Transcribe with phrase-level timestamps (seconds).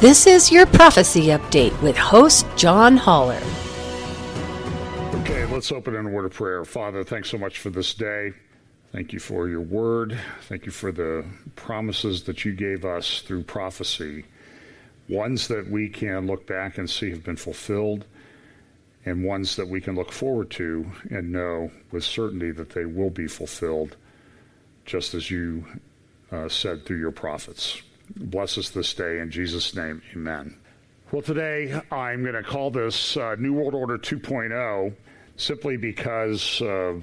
[0.00, 3.38] This is your prophecy update with host John Haller.
[5.20, 6.64] Okay, let's open in a word of prayer.
[6.64, 8.32] Father, thanks so much for this day.
[8.92, 10.18] Thank you for your word.
[10.44, 14.24] Thank you for the promises that you gave us through prophecy,
[15.10, 18.06] ones that we can look back and see have been fulfilled,
[19.04, 23.10] and ones that we can look forward to and know with certainty that they will
[23.10, 23.96] be fulfilled,
[24.86, 25.66] just as you
[26.32, 27.82] uh, said through your prophets.
[28.16, 29.20] Bless us this day.
[29.20, 30.56] In Jesus' name, amen.
[31.12, 34.94] Well, today I'm going to call this uh, New World Order 2.0
[35.36, 36.94] simply because uh,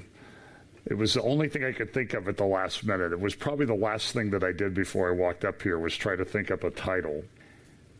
[0.86, 3.12] it was the only thing I could think of at the last minute.
[3.12, 5.96] It was probably the last thing that I did before I walked up here was
[5.96, 7.24] try to think up a title.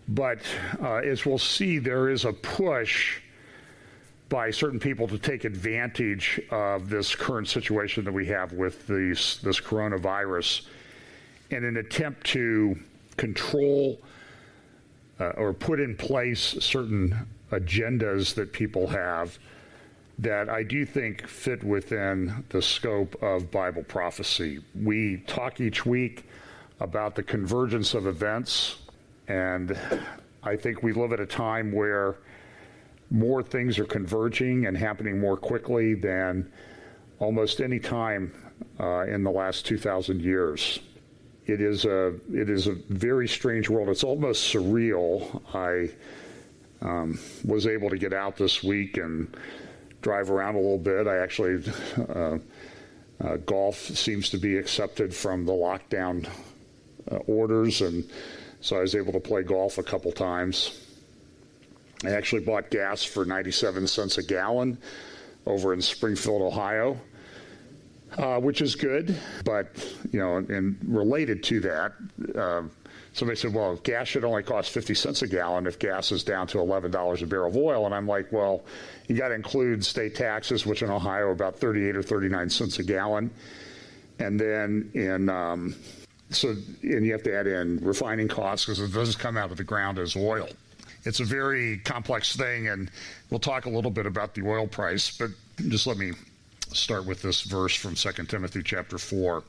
[0.10, 0.40] But
[0.82, 3.22] uh, as we'll see, there is a push
[4.30, 9.40] by certain people to take advantage of this current situation that we have with these,
[9.44, 10.68] this coronavirus
[11.50, 12.78] in an attempt to
[13.18, 14.00] control
[15.20, 19.38] uh, or put in place certain agendas that people have
[20.20, 24.60] that I do think fit within the scope of Bible prophecy.
[24.74, 26.26] We talk each week
[26.80, 28.78] about the convergence of events,
[29.28, 29.78] and
[30.44, 32.16] I think we live at a time where
[33.12, 36.52] more things are converging and happening more quickly than
[37.20, 38.34] almost any time
[38.80, 40.80] uh, in the last 2,000 years
[41.48, 43.90] it is a it is a very strange world.
[43.90, 45.42] It's almost surreal.
[45.56, 45.90] I
[46.86, 49.36] um, was able to get out this week and
[50.02, 51.08] drive around a little bit.
[51.08, 51.64] I actually
[52.10, 52.38] uh,
[53.24, 56.28] uh, golf seems to be accepted from the lockdown
[57.10, 58.08] uh, orders, and
[58.60, 60.84] so I was able to play golf a couple times.
[62.04, 64.78] I actually bought gas for 97 cents a gallon
[65.48, 67.00] over in Springfield, Ohio
[68.16, 69.18] uh, which is good.
[69.44, 69.68] But,
[70.12, 71.94] you know, and related to that,
[72.36, 72.64] uh,
[73.14, 76.48] somebody said, well, gas should only cost 50 cents a gallon if gas is down
[76.48, 77.86] to $11 a barrel of oil.
[77.86, 78.64] And I'm like, well,
[79.08, 82.80] you got to include state taxes, which in Ohio are about 38 or 39 cents
[82.80, 83.32] a gallon.
[84.20, 85.76] And then in, um,
[86.30, 86.50] so,
[86.82, 89.64] and you have to add in refining costs because it doesn't come out of the
[89.64, 90.50] ground as oil.
[91.04, 92.92] It's a very complex thing, and
[93.30, 95.30] we'll talk a little bit about the oil price, but
[95.70, 96.12] just let me
[96.74, 99.44] start with this verse from 2 Timothy chapter 4.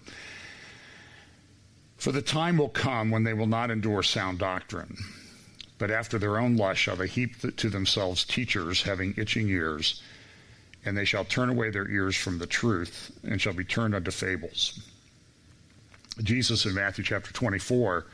[1.97, 4.97] For the time will come when they will not endure sound doctrine,
[5.79, 10.03] but after their own lust shall they heap to themselves teachers having itching ears,
[10.85, 14.11] and they shall turn away their ears from the truth, and shall be turned unto
[14.11, 14.81] fables.
[16.23, 18.07] Jesus in Matthew chapter 24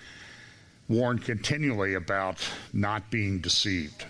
[0.89, 2.39] warned continually about
[2.73, 4.05] not being deceived.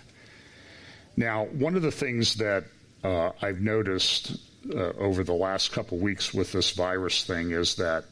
[1.17, 2.65] Now, one of the things that
[3.03, 4.37] uh, I've noticed
[4.73, 8.05] uh, over the last couple weeks with this virus thing is that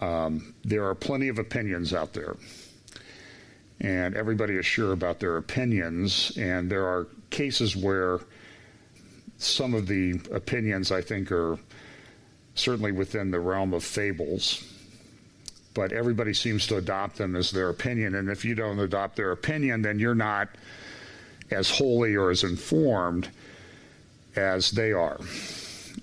[0.00, 2.36] um, there are plenty of opinions out there.
[3.80, 6.32] And everybody is sure about their opinions.
[6.36, 8.20] And there are cases where
[9.38, 11.58] some of the opinions, I think, are
[12.54, 14.64] certainly within the realm of fables.
[15.74, 18.14] But everybody seems to adopt them as their opinion.
[18.14, 20.48] And if you don't adopt their opinion, then you're not
[21.50, 23.28] as holy or as informed
[24.36, 25.18] as they are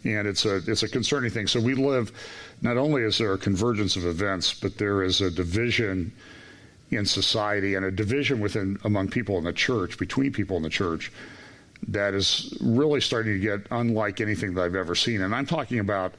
[0.03, 1.47] and it's a it's a concerning thing.
[1.47, 2.11] So we live
[2.61, 6.11] not only is there a convergence of events, but there is a division
[6.91, 10.69] in society and a division within among people in the church, between people in the
[10.69, 11.11] church,
[11.87, 15.21] that is really starting to get unlike anything that I've ever seen.
[15.21, 16.13] And I'm talking about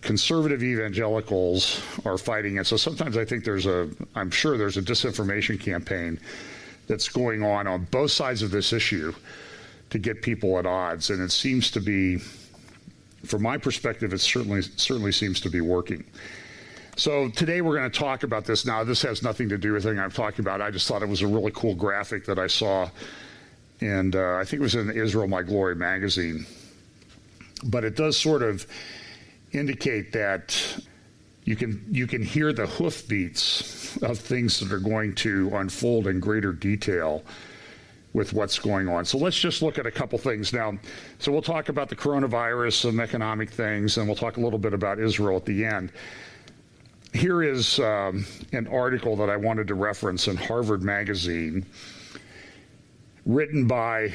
[0.00, 2.66] conservative evangelicals are fighting it.
[2.66, 6.18] So sometimes I think there's a, I'm sure there's a disinformation campaign
[6.86, 9.12] that's going on on both sides of this issue
[9.90, 11.10] to get people at odds.
[11.10, 12.18] And it seems to be
[13.24, 16.04] from my perspective, it certainly certainly seems to be working.
[16.96, 18.66] So today we're going to talk about this.
[18.66, 20.60] Now, this has nothing to do with anything I'm talking about.
[20.60, 22.90] I just thought it was a really cool graphic that I saw,
[23.80, 26.46] and uh, I think it was in Israel My Glory magazine.
[27.64, 28.66] But it does sort of
[29.52, 30.84] indicate that
[31.44, 36.20] you can you can hear the hoofbeats of things that are going to unfold in
[36.20, 37.24] greater detail
[38.12, 39.04] with what's going on.
[39.04, 40.74] So let's just look at a couple things now.
[41.18, 44.74] So we'll talk about the coronavirus, some economic things, and we'll talk a little bit
[44.74, 45.92] about Israel at the end.
[47.14, 51.66] Here is um, an article that I wanted to reference in Harvard Magazine,
[53.24, 54.12] written by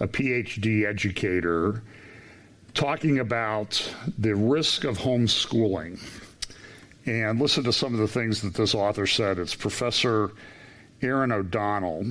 [0.00, 1.82] a PhD educator,
[2.74, 6.00] talking about the risk of homeschooling.
[7.06, 9.38] And listen to some of the things that this author said.
[9.38, 10.32] It's Professor
[11.02, 12.06] Erin O'Donnell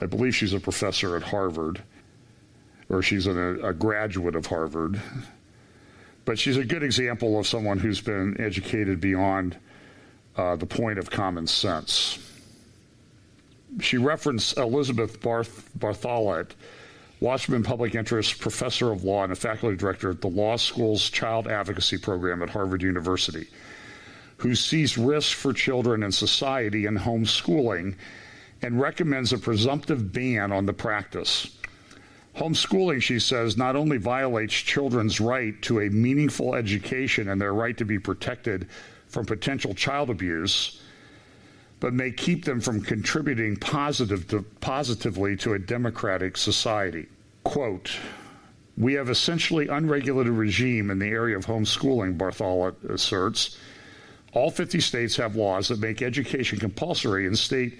[0.00, 1.82] I believe she's a professor at Harvard,
[2.88, 3.32] or she's a,
[3.62, 5.00] a graduate of Harvard.
[6.24, 9.56] But she's a good example of someone who's been educated beyond
[10.36, 12.18] uh, the point of common sense.
[13.80, 16.50] she referenced Elizabeth Barth, Bartholet,
[17.20, 21.46] Washington Public Interest Professor of Law and a faculty director at the Law School's Child
[21.48, 23.46] Advocacy Program at Harvard University,
[24.38, 27.94] who sees risk for children and society in homeschooling
[28.62, 31.56] and recommends a presumptive ban on the practice.
[32.36, 37.76] Homeschooling, she says, not only violates children's right to a meaningful education and their right
[37.76, 38.68] to be protected
[39.06, 40.80] from potential child abuse,
[41.78, 47.06] but may keep them from contributing positive to, positively to a democratic society.
[47.44, 47.92] Quote,
[48.76, 53.58] we have essentially unregulated regime in the area of homeschooling, Bartholet asserts.
[54.32, 57.78] All 50 states have laws that make education compulsory, and state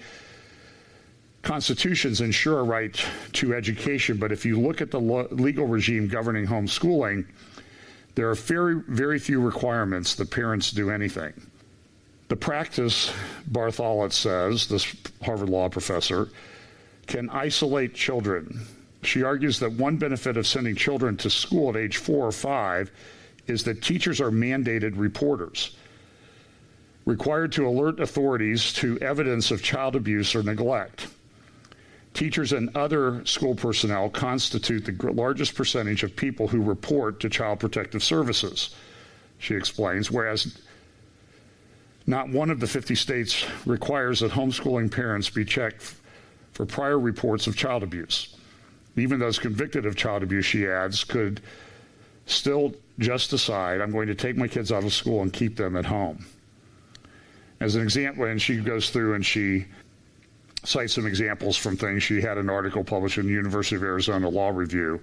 [1.45, 2.99] constitutions ensure a right
[3.33, 4.17] to education.
[4.17, 7.25] But if you look at the lo- legal regime governing homeschooling,
[8.15, 11.33] there are very, very few requirements that parents do anything.
[12.27, 13.13] The practice,
[13.51, 16.29] Bartholet says, this Harvard Law professor,
[17.05, 18.65] can isolate children.
[19.03, 22.91] She argues that one benefit of sending children to school at age four or five
[23.45, 25.75] is that teachers are mandated reporters,
[27.05, 31.07] required to alert authorities to evidence of child abuse or neglect.
[32.15, 37.59] Teachers and other school personnel constitute the largest percentage of people who report to Child
[37.59, 38.73] Protective Services,
[39.37, 40.61] she explains, whereas
[42.07, 45.95] not one of the 50 states requires that homeschooling parents be checked
[46.53, 48.37] for prior reports of child abuse.
[48.95, 51.41] Even those convicted of child abuse, she adds, could
[52.27, 55.75] still just decide, I'm going to take my kids out of school and keep them
[55.75, 56.25] at home.
[57.59, 59.65] As an example, and she goes through and she
[60.67, 62.03] cites some examples from things.
[62.03, 65.01] She had an article published in the University of Arizona Law Review.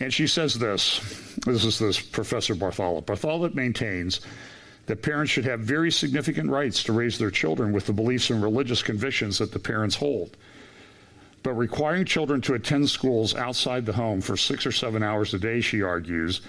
[0.00, 1.00] And she says this
[1.44, 3.04] this is this Professor Bartholet.
[3.04, 4.20] Bartholet maintains
[4.86, 8.42] that parents should have very significant rights to raise their children with the beliefs and
[8.42, 10.36] religious convictions that the parents hold.
[11.42, 15.38] But requiring children to attend schools outside the home for six or seven hours a
[15.38, 16.40] day, she argues,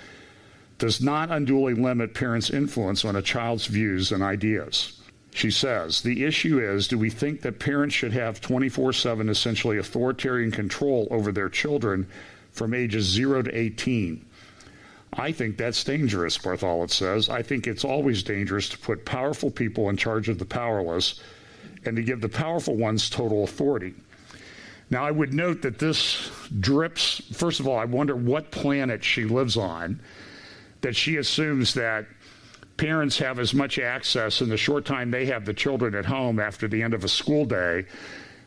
[0.77, 4.98] does not unduly limit parents' influence on a child's views and ideas.
[5.31, 9.77] She says, the issue is do we think that parents should have 24 7 essentially
[9.77, 12.07] authoritarian control over their children
[12.51, 14.25] from ages 0 to 18?
[15.13, 17.29] I think that's dangerous, Bartholet says.
[17.29, 21.21] I think it's always dangerous to put powerful people in charge of the powerless
[21.85, 23.93] and to give the powerful ones total authority.
[24.91, 29.25] Now, I would note that this drips, first of all, I wonder what planet she
[29.25, 29.99] lives on,
[30.81, 32.05] that she assumes that
[32.79, 36.39] parents have as much access in the short time they have the children at home
[36.39, 37.85] after the end of a school day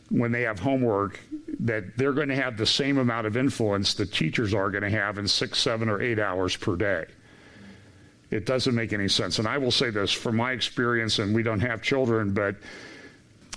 [0.08, 1.20] when they have homework
[1.61, 4.90] that they're going to have the same amount of influence that teachers are going to
[4.90, 7.05] have in six, seven, or eight hours per day.
[8.31, 9.38] It doesn't make any sense.
[9.38, 12.56] And I will say this from my experience, and we don't have children, but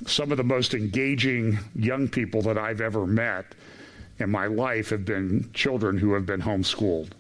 [0.06, 3.46] some of the most engaging young people that I've ever met
[4.20, 7.12] in my life have been children who have been homeschooled.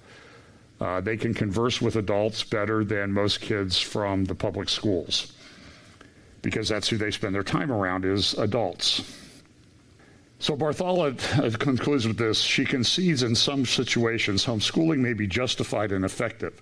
[0.86, 5.34] Uh, they can converse with adults better than most kids from the public schools
[6.44, 9.02] because that's who they spend their time around is adults.
[10.38, 12.40] So Bartholet uh, concludes with this.
[12.40, 16.62] She concedes in some situations homeschooling may be justified and effective.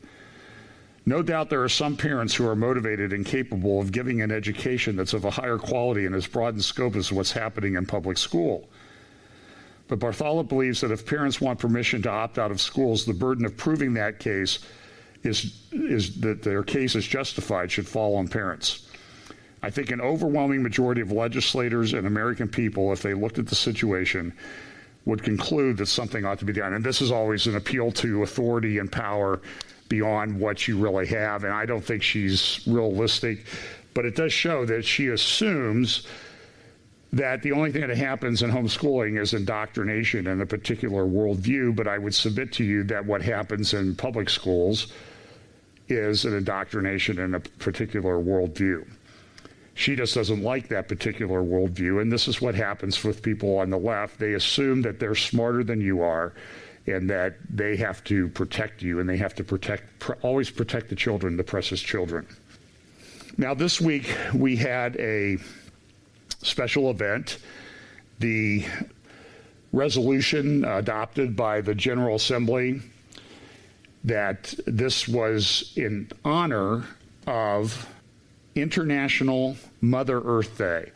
[1.06, 4.96] No doubt there are some parents who are motivated and capable of giving an education
[4.96, 8.18] that's of a higher quality and as broad in scope as what's happening in public
[8.18, 8.70] school.
[9.88, 13.46] But Bartholet believes that if parents want permission to opt out of schools, the burden
[13.46, 14.60] of proving that case
[15.24, 18.88] is, is that their case is justified should fall on parents.
[19.62, 23.56] I think an overwhelming majority of legislators and American people, if they looked at the
[23.56, 24.34] situation,
[25.06, 26.74] would conclude that something ought to be done.
[26.74, 29.42] And this is always an appeal to authority and power
[29.90, 31.44] beyond what you really have.
[31.44, 33.46] And I don't think she's realistic,
[33.94, 36.08] but it does show that she assumes
[37.14, 41.76] that the only thing that happens in homeschooling is indoctrination in a particular worldview.
[41.76, 44.92] But I would submit to you that what happens in public schools
[45.88, 48.88] is an indoctrination in a particular worldview.
[49.76, 52.02] She just doesn't like that particular worldview.
[52.02, 54.18] And this is what happens with people on the left.
[54.18, 56.34] They assume that they're smarter than you are
[56.88, 60.90] and that they have to protect you and they have to protect, pr- always protect
[60.90, 62.26] the children, the precious children.
[63.38, 65.38] Now, this week we had a
[66.44, 67.38] special event.
[68.20, 68.66] The
[69.72, 72.82] resolution adopted by the General Assembly
[74.04, 76.84] that this was in honor
[77.26, 77.90] of
[78.56, 80.92] International Mother Earth Day.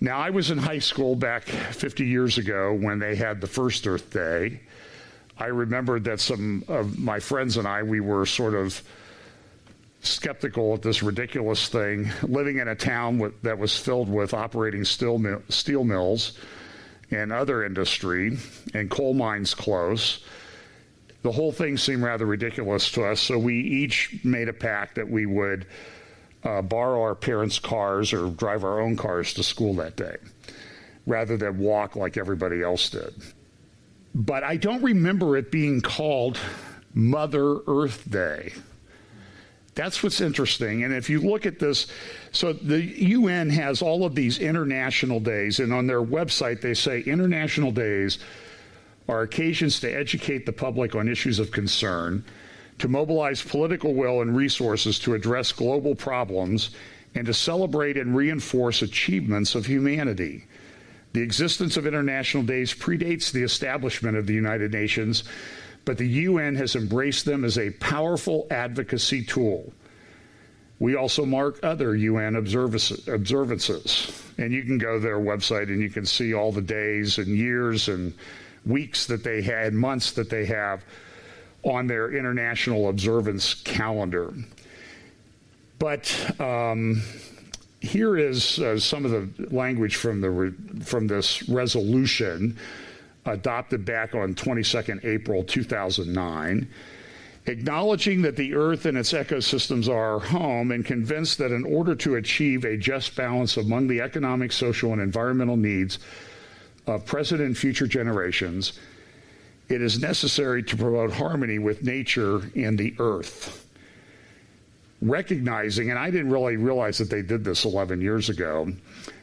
[0.00, 3.86] Now, I was in high school back 50 years ago when they had the first
[3.86, 4.60] Earth Day.
[5.38, 8.82] I remembered that some of my friends and I, we were sort of
[10.02, 14.84] skeptical at this ridiculous thing, living in a town with, that was filled with operating
[14.84, 16.38] steel, steel mills
[17.10, 18.36] and other industry
[18.74, 20.24] and coal mines close.
[21.22, 25.08] The whole thing seemed rather ridiculous to us, so we each made a pact that
[25.08, 25.66] we would
[26.42, 30.16] uh, borrow our parents' cars or drive our own cars to school that day
[31.06, 33.14] rather than walk like everybody else did.
[34.14, 36.38] But I don't remember it being called
[36.92, 38.52] Mother Earth Day.
[39.74, 40.84] That's what's interesting.
[40.84, 41.86] And if you look at this,
[42.30, 47.00] so the UN has all of these international days, and on their website they say
[47.00, 48.18] international days
[49.08, 52.24] are occasions to educate the public on issues of concern,
[52.78, 56.70] to mobilize political will and resources to address global problems,
[57.14, 60.46] and to celebrate and reinforce achievements of humanity.
[61.12, 65.24] The existence of international days predates the establishment of the United Nations
[65.84, 69.72] but the UN has embraced them as a powerful advocacy tool.
[70.78, 74.22] We also mark other UN observances.
[74.38, 77.28] And you can go to their website and you can see all the days and
[77.28, 78.14] years and
[78.66, 80.84] weeks that they had, months that they have
[81.62, 84.32] on their international observance calendar.
[85.78, 87.02] But um,
[87.80, 92.56] here is uh, some of the language from the re- from this resolution
[93.24, 96.68] adopted back on 22nd April 2009,
[97.46, 101.94] acknowledging that the Earth and its ecosystems are our home and convinced that in order
[101.94, 105.98] to achieve a just balance among the economic, social, and environmental needs
[106.86, 108.78] of present and future generations,
[109.68, 113.66] it is necessary to promote harmony with nature and the Earth.
[115.00, 118.72] Recognizing, and I didn't really realize that they did this 11 years ago,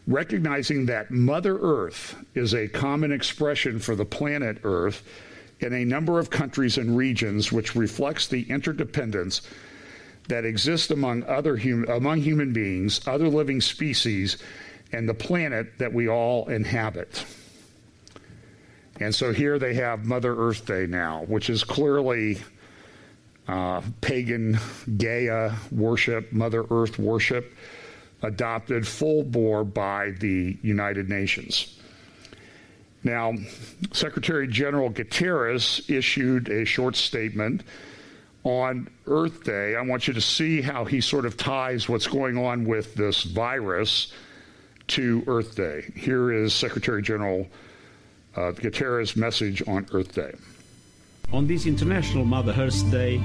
[0.09, 5.03] recognizing that Mother Earth is a common expression for the planet Earth
[5.59, 9.43] in a number of countries and regions, which reflects the interdependence
[10.27, 14.37] that exists among other hum- among human beings, other living species,
[14.91, 17.23] and the planet that we all inhabit.
[18.99, 22.39] And so here they have Mother Earth Day now, which is clearly
[23.47, 24.59] uh, pagan
[24.97, 27.53] Gaia worship, Mother Earth worship
[28.21, 31.77] adopted full bore by the United Nations.
[33.03, 33.33] Now,
[33.93, 37.63] Secretary General Guterres issued a short statement
[38.43, 39.75] on Earth Day.
[39.75, 43.23] I want you to see how he sort of ties what's going on with this
[43.23, 44.13] virus
[44.88, 45.91] to Earth Day.
[45.95, 47.47] Here is Secretary General
[48.35, 50.33] uh, Guterres' message on Earth Day.
[51.31, 53.21] On this International Mother Earth Day,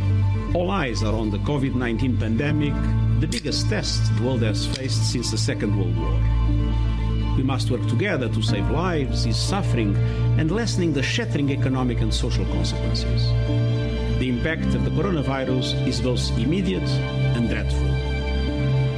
[0.52, 2.74] all eyes are on the COVID 19 pandemic,
[3.20, 7.34] the biggest test the world has faced since the Second World War.
[7.34, 9.96] We must work together to save lives, ease suffering,
[10.38, 13.26] and lessening the shattering economic and social consequences.
[14.18, 16.90] The impact of the coronavirus is both immediate
[17.34, 17.88] and dreadful.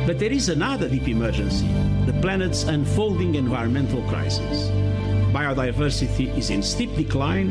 [0.04, 1.68] But there is another deep emergency
[2.06, 4.68] the planet's unfolding environmental crisis
[5.33, 7.49] biodiversity is in steep decline,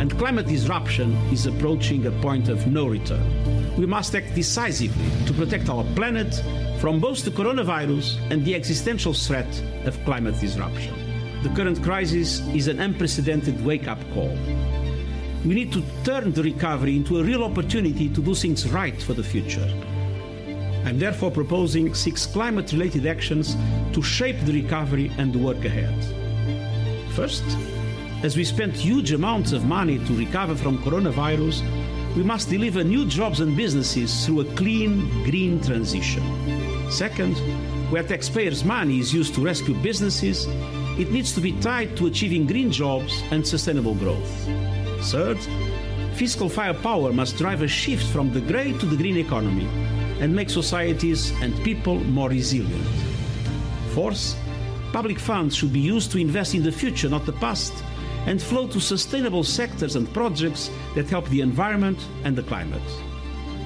[0.00, 3.76] and climate disruption is approaching a point of no return.
[3.76, 6.42] We must act decisively to protect our planet
[6.80, 10.94] from both the coronavirus and the existential threat of climate disruption.
[11.42, 14.36] The current crisis is an unprecedented wake up call.
[15.44, 19.14] We need to turn the recovery into a real opportunity to do things right for
[19.14, 19.68] the future.
[20.84, 23.56] I'm therefore proposing six climate related actions
[23.92, 26.21] to shape the recovery and the work ahead.
[27.14, 27.44] First,
[28.22, 31.62] as we spent huge amounts of money to recover from coronavirus,
[32.16, 36.22] we must deliver new jobs and businesses through a clean, green transition.
[36.90, 37.36] Second,
[37.90, 40.46] where taxpayers' money is used to rescue businesses,
[40.98, 44.48] it needs to be tied to achieving green jobs and sustainable growth.
[45.10, 45.38] Third,
[46.14, 49.68] fiscal firepower must drive a shift from the grey to the green economy
[50.20, 52.86] and make societies and people more resilient.
[53.94, 54.34] Fourth,
[54.92, 57.72] Public funds should be used to invest in the future, not the past,
[58.26, 62.82] and flow to sustainable sectors and projects that help the environment and the climate.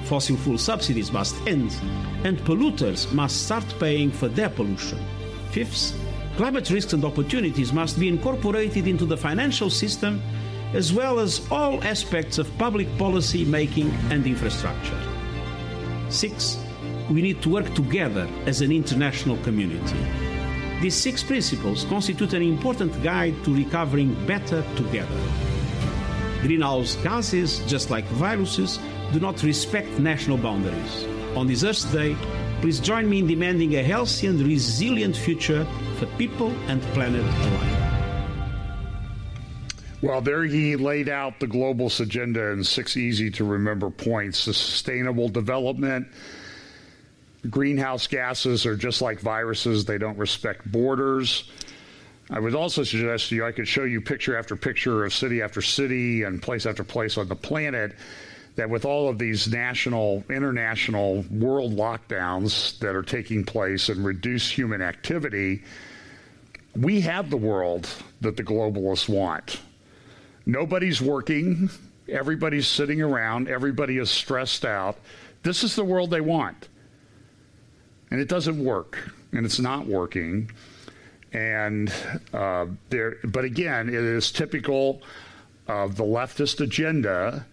[0.05, 1.75] Fossil fuel subsidies must end,
[2.23, 4.99] and polluters must start paying for their pollution.
[5.51, 5.99] Fifth,
[6.37, 10.21] climate risks and opportunities must be incorporated into the financial system
[10.73, 14.99] as well as all aspects of public policy making and infrastructure.
[16.09, 16.57] Six,
[17.09, 20.26] we need to work together as an international community.
[20.81, 25.17] These six principles constitute an important guide to recovering better together.
[26.41, 28.77] Greenhouse gases, just like viruses,
[29.11, 31.07] do not respect national boundaries.
[31.35, 32.15] On this Earth Day,
[32.61, 35.65] please join me in demanding a healthy and resilient future
[35.97, 37.77] for people and planet alike.
[40.03, 44.53] Well, there he laid out the global agenda in six easy to remember points the
[44.53, 46.07] sustainable development,
[47.49, 51.49] Greenhouse gases are just like viruses, they don't respect borders.
[52.29, 55.41] I would also suggest to you I could show you picture after picture of city
[55.41, 57.95] after city and place after place on the planet
[58.55, 64.49] that with all of these national, international, world lockdowns that are taking place and reduce
[64.49, 65.63] human activity,
[66.75, 67.87] we have the world
[68.21, 69.61] that the globalists want.
[70.45, 71.69] Nobody's working,
[72.09, 74.97] everybody's sitting around, everybody is stressed out.
[75.43, 76.67] This is the world they want.
[78.09, 80.51] And it doesn't work, and it's not working.
[81.33, 81.91] And
[82.33, 85.01] uh, there, but again, it is typical
[85.67, 87.45] of the leftist agenda,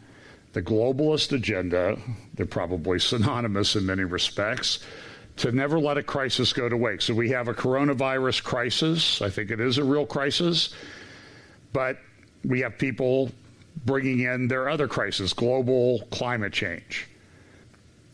[0.52, 1.98] the globalist agenda.
[2.34, 4.78] They're probably synonymous in many respects.
[5.38, 7.06] To never let a crisis go to waste.
[7.06, 9.20] So we have a coronavirus crisis.
[9.20, 10.72] I think it is a real crisis.
[11.72, 11.98] But
[12.44, 13.32] we have people
[13.84, 17.08] bringing in their other crisis, global climate change.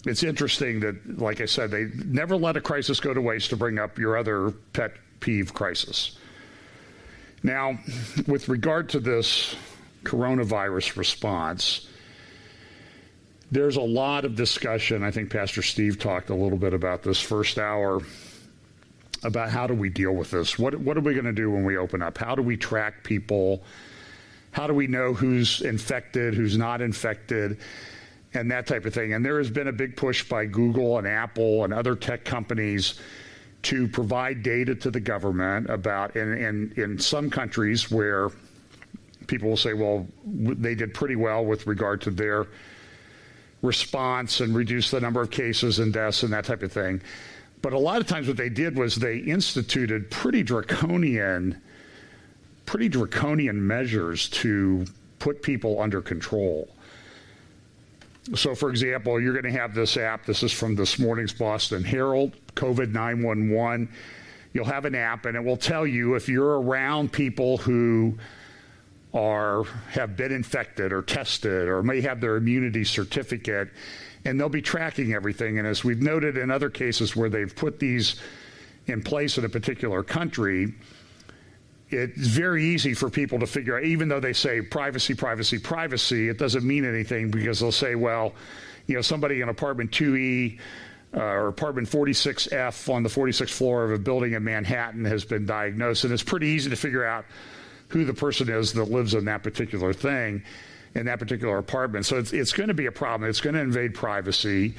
[0.07, 3.57] It's interesting that, like I said, they never let a crisis go to waste to
[3.57, 6.17] bring up your other pet peeve crisis.
[7.43, 7.79] Now,
[8.27, 9.55] with regard to this
[10.05, 11.87] coronavirus response,
[13.51, 15.03] there's a lot of discussion.
[15.03, 18.01] I think Pastor Steve talked a little bit about this first hour
[19.23, 20.59] about how do we deal with this?
[20.59, 22.17] What, what are we going to do when we open up?
[22.17, 23.63] How do we track people?
[24.53, 27.59] How do we know who's infected, who's not infected,
[28.35, 29.13] and that type of thing?
[29.13, 33.01] And there has been a big push by Google and Apple and other tech companies
[33.63, 38.31] to provide data to the government about, and in, in, in some countries where
[39.27, 42.47] people will say, well, they did pretty well with regard to their
[43.63, 47.01] response and reduce the number of cases and deaths and that type of thing.
[47.63, 51.61] But a lot of times what they did was they instituted pretty draconian,
[52.65, 54.87] pretty draconian measures to
[55.19, 56.75] put people under control.
[58.35, 60.25] So, for example, you're going to have this app.
[60.25, 63.89] This is from this morning's Boston Herald, COVID 911.
[64.53, 68.17] You'll have an app, and it will tell you if you're around people who
[69.13, 73.69] are have been infected or tested or may have their immunity certificate,
[74.25, 75.59] and they'll be tracking everything.
[75.59, 78.15] And as we've noted in other cases where they've put these
[78.87, 80.73] in place in a particular country,
[81.91, 86.29] it's very easy for people to figure out, even though they say privacy, privacy, privacy,
[86.29, 88.33] it doesn't mean anything because they'll say, well,
[88.87, 90.59] you know, somebody in apartment 2E
[91.15, 95.47] uh, or apartment 46F on the 46th floor of a building in Manhattan has been
[95.47, 96.05] diagnosed.
[96.05, 97.25] And it's pretty easy to figure out
[97.89, 100.43] who the person is that lives in that particular thing,
[100.95, 102.07] in that particular apartment.
[102.07, 103.29] So it's, it's going to be a problem.
[103.29, 104.75] It's going to invade privacy.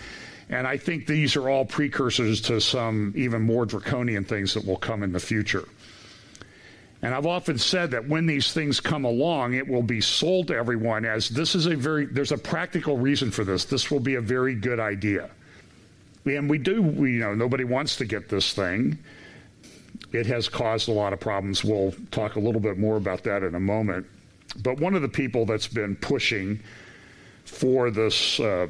[0.49, 4.77] And I think these are all precursors to some even more draconian things that will
[4.77, 5.65] come in the future.
[7.03, 10.55] And I've often said that when these things come along, it will be sold to
[10.55, 13.65] everyone as this is a very, there's a practical reason for this.
[13.65, 15.31] This will be a very good idea.
[16.25, 18.99] And we do, we, you know, nobody wants to get this thing.
[20.11, 21.63] It has caused a lot of problems.
[21.63, 24.05] We'll talk a little bit more about that in a moment.
[24.61, 26.59] But one of the people that's been pushing
[27.45, 28.67] for this uh,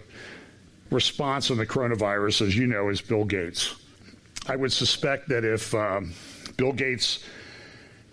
[0.90, 3.76] response on the coronavirus, as you know, is Bill Gates.
[4.48, 6.14] I would suspect that if um,
[6.58, 7.24] Bill Gates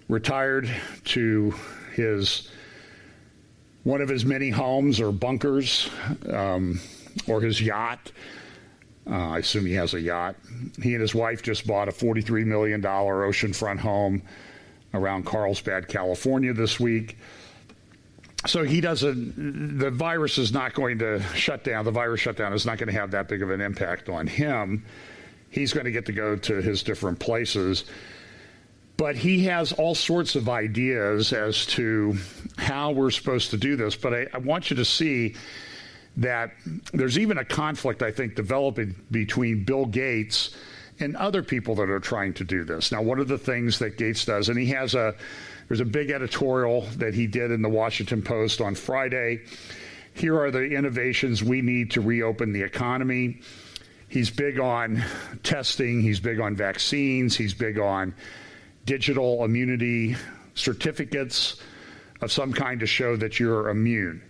[0.09, 0.71] retired
[1.05, 1.55] to
[1.95, 2.49] his
[3.85, 5.89] one of his many homes or bunkers
[6.31, 6.81] um,
[7.27, 8.13] or his yacht.
[9.09, 10.37] Uh, I assume he has a yacht.
[10.83, 14.23] He and his wife just bought a $43 million oceanfront home
[14.93, 17.17] around Carlsbad, California this week.
[18.47, 22.67] So he doesn't, the virus is not going to shut down, the virus shutdown is
[22.67, 24.85] not going to have that big of an impact on him.
[25.51, 27.85] He's going to get to go to his different places
[28.99, 32.19] but he has all sorts of ideas as to
[32.59, 33.97] how we're supposed to do this.
[33.97, 35.37] But I, I, want you to see
[36.17, 36.51] that
[36.93, 40.51] there's even a conflict, I think, developing between Bill Gates
[40.99, 42.91] and other people that are trying to do this.
[42.91, 45.15] Now, one of the things that Gates does, and he has a
[45.69, 49.43] there's a big editorial that he did in the Washington Post on Friday.
[50.15, 53.43] Here are the innovations we need to reopen the economy.
[54.09, 55.05] He's big on
[55.45, 58.15] testing, he's big on vaccines, he's big on
[58.89, 60.17] digital immunity
[60.55, 61.61] certificates
[62.23, 64.23] of some kind to show that you're immune.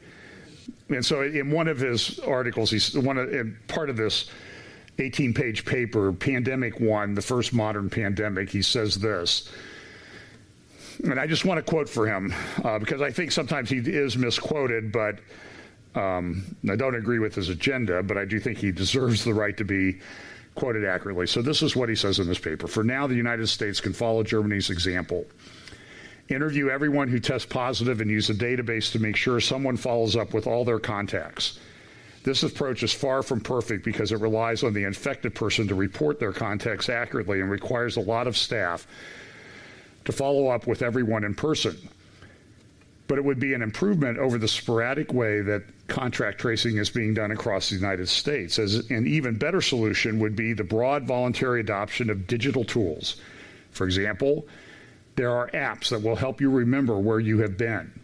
[0.88, 3.30] And so, in one of his articles, he's one of
[3.68, 4.30] part of this
[4.98, 8.50] 18-page paper, Pandemic One, the first modern pandemic.
[8.50, 9.48] He says this,
[11.04, 14.18] and I just want to quote for him uh, because I think sometimes he is
[14.18, 15.20] misquoted, but
[15.94, 19.56] um, I don't agree with his agenda, but I do think he deserves the right
[19.56, 20.00] to be
[20.58, 21.26] quoted accurately.
[21.28, 22.66] So this is what he says in this paper.
[22.66, 25.24] For now, the United States can follow Germany's example.
[26.28, 30.34] Interview everyone who tests positive and use a database to make sure someone follows up
[30.34, 31.60] with all their contacts.
[32.24, 36.18] This approach is far from perfect because it relies on the infected person to report
[36.18, 38.86] their contacts accurately and requires a lot of staff
[40.06, 41.76] to follow up with everyone in person.
[43.08, 47.14] But it would be an improvement over the sporadic way that contract tracing is being
[47.14, 48.58] done across the United States.
[48.58, 53.16] As an even better solution would be the broad voluntary adoption of digital tools.
[53.70, 54.46] For example,
[55.16, 57.98] there are apps that will help you remember where you have been.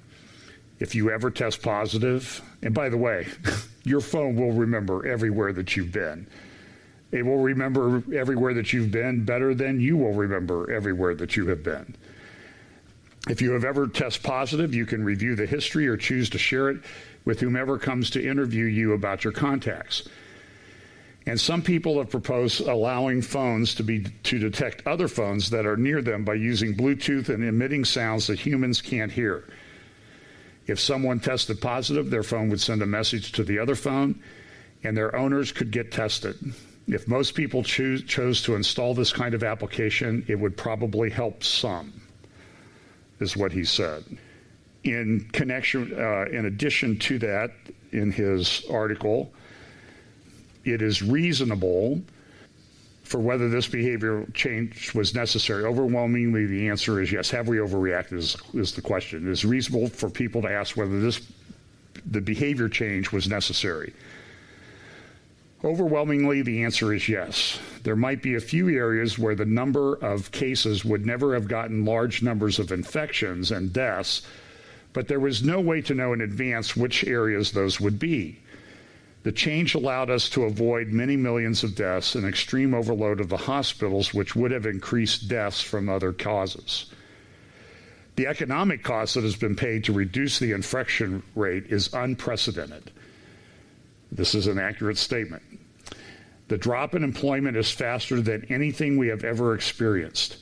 [0.81, 3.29] If you ever test positive, and by the way,
[3.85, 6.27] your phone will remember everywhere that you've been.
[7.13, 11.47] It will remember everywhere that you've been better than you will remember everywhere that you
[11.47, 11.95] have been.
[13.29, 16.69] If you have ever test positive, you can review the history or choose to share
[16.69, 16.83] it
[17.25, 20.07] with whomever comes to interview you about your contacts.
[21.27, 25.77] And some people have proposed allowing phones to be to detect other phones that are
[25.77, 29.49] near them by using Bluetooth and emitting sounds that humans can't hear.
[30.67, 34.21] If someone tested positive, their phone would send a message to the other phone,
[34.83, 36.37] and their owners could get tested.
[36.87, 41.43] If most people choose, chose to install this kind of application, it would probably help
[41.43, 42.03] some,
[43.25, 44.05] is what he said.
[44.85, 47.51] In connection, uh, in addition to that,
[47.93, 49.33] in his article,
[50.65, 52.03] it is reasonable
[53.03, 55.65] for whether this behavior change was necessary.
[55.65, 57.31] Overwhelmingly, the answer is yes.
[57.31, 58.15] Have we overreacted?
[58.15, 59.27] Is, is the question.
[59.27, 61.21] It is reasonable for people to ask whether this
[62.07, 63.95] the behavior change was necessary.
[65.65, 67.59] Overwhelmingly, the answer is yes.
[67.85, 71.87] There might be a few areas where the number of cases would never have gotten
[71.87, 74.21] large numbers of infections and deaths,
[74.93, 78.41] but there was no way to know in advance which areas those would be.
[79.23, 83.39] The change allowed us to avoid many millions of deaths and extreme overload of the
[83.39, 86.93] hospitals, which would have increased deaths from other causes.
[88.17, 92.91] The economic cost that has been paid to reduce the infection rate is unprecedented.
[94.15, 95.43] This is an accurate statement.
[96.49, 100.39] The drop in employment is faster than anything we have ever experienced.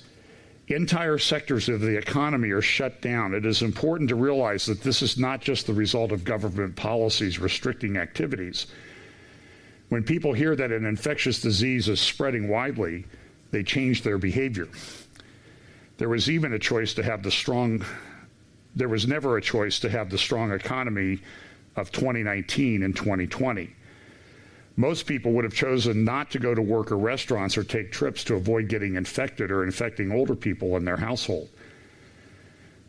[0.68, 3.34] Entire sectors of the economy are shut down.
[3.34, 7.38] It is important to realize that this is not just the result of government policies
[7.38, 8.66] restricting activities.
[9.88, 13.04] When people hear that an infectious disease is spreading widely,
[13.50, 14.68] they change their behavior.
[15.98, 17.84] There was even a choice to have the strong,
[18.74, 21.20] there was never a choice to have the strong economy
[21.76, 23.74] of 2019 and 2020.
[24.76, 28.24] Most people would have chosen not to go to work or restaurants or take trips
[28.24, 31.48] to avoid getting infected or infecting older people in their household.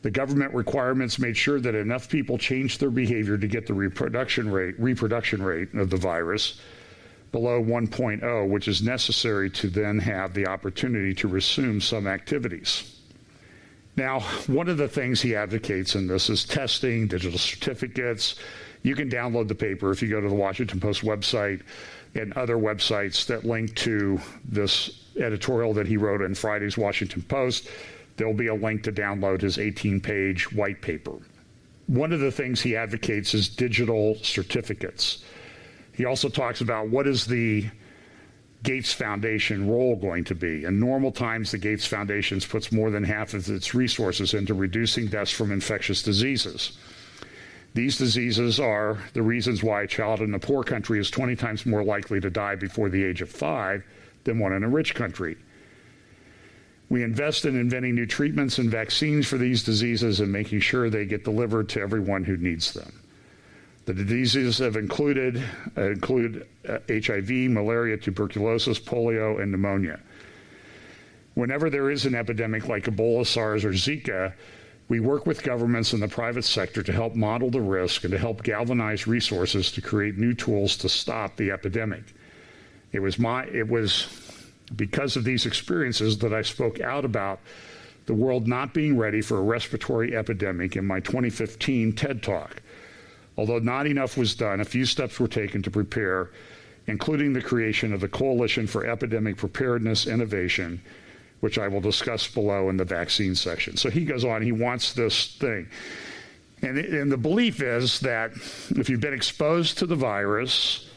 [0.02, 4.52] The government requirements made sure that enough people changed their behavior to get the reproduction
[4.52, 6.60] rate, reproduction rate of the virus
[7.32, 13.00] below 1.0, which is necessary to then have the opportunity to resume some activities.
[13.96, 18.36] Now, one of the things he advocates in this is testing, digital certificates,
[18.84, 21.62] you can download the paper if you go to the Washington Post website
[22.16, 27.70] and other websites that link to this editorial that he wrote in Friday's Washington Post.
[28.18, 31.14] There'll be a link to download his 18 page white paper.
[31.88, 35.24] One of the things he advocates is digital certificates.
[35.94, 37.70] He also talks about what is the
[38.64, 40.64] Gates Foundation role going to be?
[40.64, 45.08] In normal times, the Gates Foundation puts more than half of its resources into reducing
[45.08, 46.78] deaths from infectious diseases.
[47.74, 51.66] These diseases are the reasons why a child in a poor country is 20 times
[51.66, 53.84] more likely to die before the age of five
[54.26, 55.38] than one in a rich country.
[56.90, 61.06] We invest in inventing new treatments and vaccines for these diseases and making sure they
[61.06, 63.02] get delivered to everyone who needs them.
[63.86, 65.44] The diseases have included
[65.76, 70.00] uh, include uh, HIV, malaria, tuberculosis, polio, and pneumonia.
[71.34, 74.34] Whenever there is an epidemic like Ebola, SARS, or Zika,
[74.90, 78.18] we work with governments and the private sector to help model the risk and to
[78.18, 82.04] help galvanize resources to create new tools to stop the epidemic.
[82.92, 84.08] It was my it was
[84.76, 87.40] because of these experiences that I spoke out about
[88.06, 92.62] the world not being ready for a respiratory epidemic in my 2015 TED Talk.
[93.38, 96.30] Although not enough was done, a few steps were taken to prepare,
[96.86, 100.82] including the creation of the Coalition for Epidemic Preparedness Innovation
[101.44, 103.76] which I will discuss below in the vaccine section.
[103.76, 105.68] So he goes on, he wants this thing.
[106.62, 108.32] And, and the belief is that
[108.78, 110.90] if you've been exposed to the virus,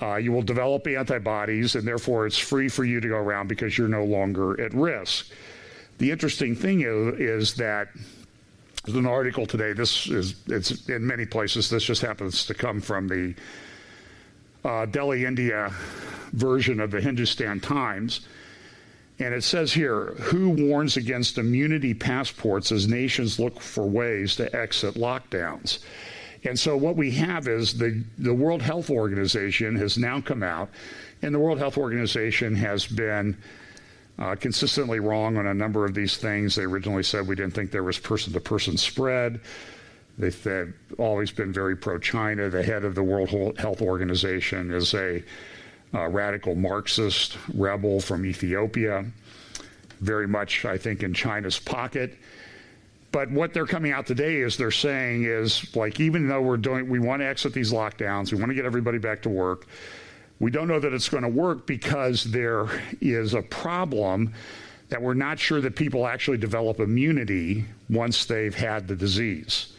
[0.00, 3.76] uh, you will develop antibodies, and therefore it's free for you to go around because
[3.76, 5.32] you're no longer at risk.
[5.98, 7.88] The interesting thing is, is that
[8.84, 9.72] there's an article today.
[9.72, 11.68] This is it's in many places.
[11.68, 13.34] This just happens to come from the
[14.64, 15.74] uh, Delhi, India
[16.32, 18.20] version of the Hindustan Times
[19.18, 24.54] and it says here who warns against immunity passports as nations look for ways to
[24.54, 25.78] exit lockdowns?
[26.44, 30.68] And so what we have is the, the World Health Organization has now come out,
[31.22, 33.36] and the World Health Organization has been
[34.18, 36.54] uh, consistently wrong on a number of these things.
[36.54, 39.40] They originally said we didn't think there was person to person spread.
[40.18, 42.48] They've always been very pro China.
[42.48, 45.24] The head of the World Health Organization is a
[45.94, 49.04] uh, radical Marxist rebel from Ethiopia,
[50.00, 52.18] very much, I think, in China's pocket.
[53.12, 56.88] But what they're coming out today is they're saying is like, even though we're doing,
[56.88, 59.66] we want to exit these lockdowns, we want to get everybody back to work,
[60.40, 62.66] we don't know that it's going to work because there
[63.00, 64.34] is a problem
[64.88, 69.72] that we're not sure that people actually develop immunity once they've had the disease.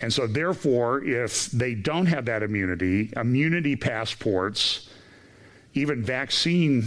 [0.00, 4.87] And so, therefore, if they don't have that immunity, immunity passports,
[5.78, 6.86] even vaccine,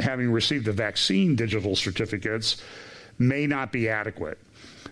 [0.00, 2.62] having received the vaccine digital certificates,
[3.18, 4.38] may not be adequate.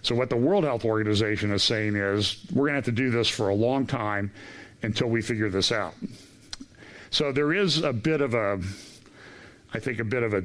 [0.03, 3.11] So, what the World Health Organization is saying is we're going to have to do
[3.11, 4.33] this for a long time
[4.83, 5.95] until we figure this out.
[7.11, 8.61] So, there is a bit of a
[9.73, 10.43] I think a bit of a,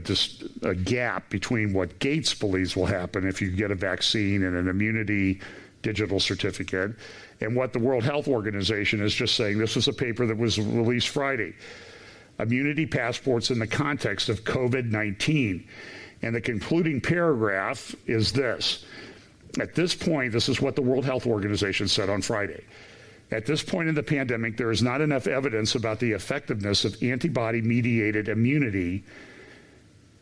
[0.69, 4.67] a, gap between what Gates believes will happen if you get a vaccine and an
[4.67, 5.41] immunity
[5.81, 6.91] digital certificate.
[7.41, 10.59] And what the World Health Organization is just saying this was a paper that was
[10.59, 11.55] released Friday.
[12.39, 15.67] Immunity passports in the context of COVID 19.
[16.21, 18.85] And the concluding paragraph is this.
[19.59, 22.63] At this point, this is what the World Health Organization said on Friday.
[23.31, 27.01] At this point in the pandemic, there is not enough evidence about the effectiveness of
[27.01, 29.03] antibody mediated immunity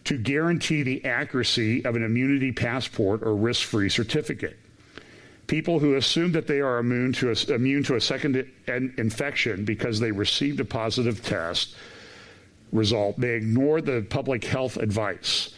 [0.06, 4.58] to guarantee the accuracy of an immunity passport or risk free certificate
[5.48, 10.00] people who assume that they are immune to a, immune to a second infection because
[10.00, 11.76] they received a positive test
[12.74, 15.54] result they ignore the public health advice.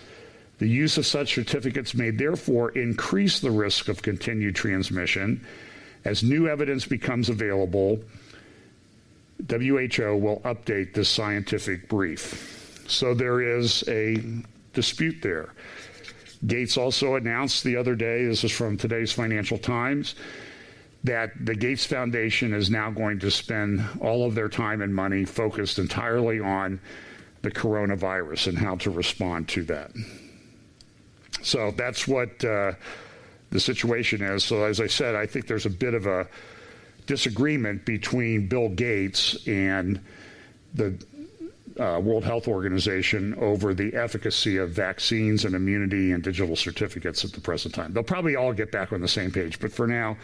[0.59, 5.45] The use of such certificates may therefore increase the risk of continued transmission.
[6.05, 7.99] As new evidence becomes available,
[9.49, 12.83] WHO will update this scientific brief.
[12.87, 14.17] So there is a
[14.73, 15.49] dispute there.
[16.45, 20.15] Gates also announced the other day, this is from today's Financial Times,
[21.05, 25.23] that the Gates Foundation is now going to spend all of their time and money
[25.23, 26.79] focused entirely on
[27.43, 29.91] the coronavirus and how to respond to that.
[31.43, 32.73] So that's what uh,
[33.51, 34.43] the situation is.
[34.43, 36.27] So, as I said, I think there's a bit of a
[37.05, 40.01] disagreement between Bill Gates and
[40.73, 40.97] the
[41.79, 47.31] uh, World Health Organization over the efficacy of vaccines and immunity and digital certificates at
[47.31, 47.93] the present time.
[47.93, 50.17] They'll probably all get back on the same page, but for now,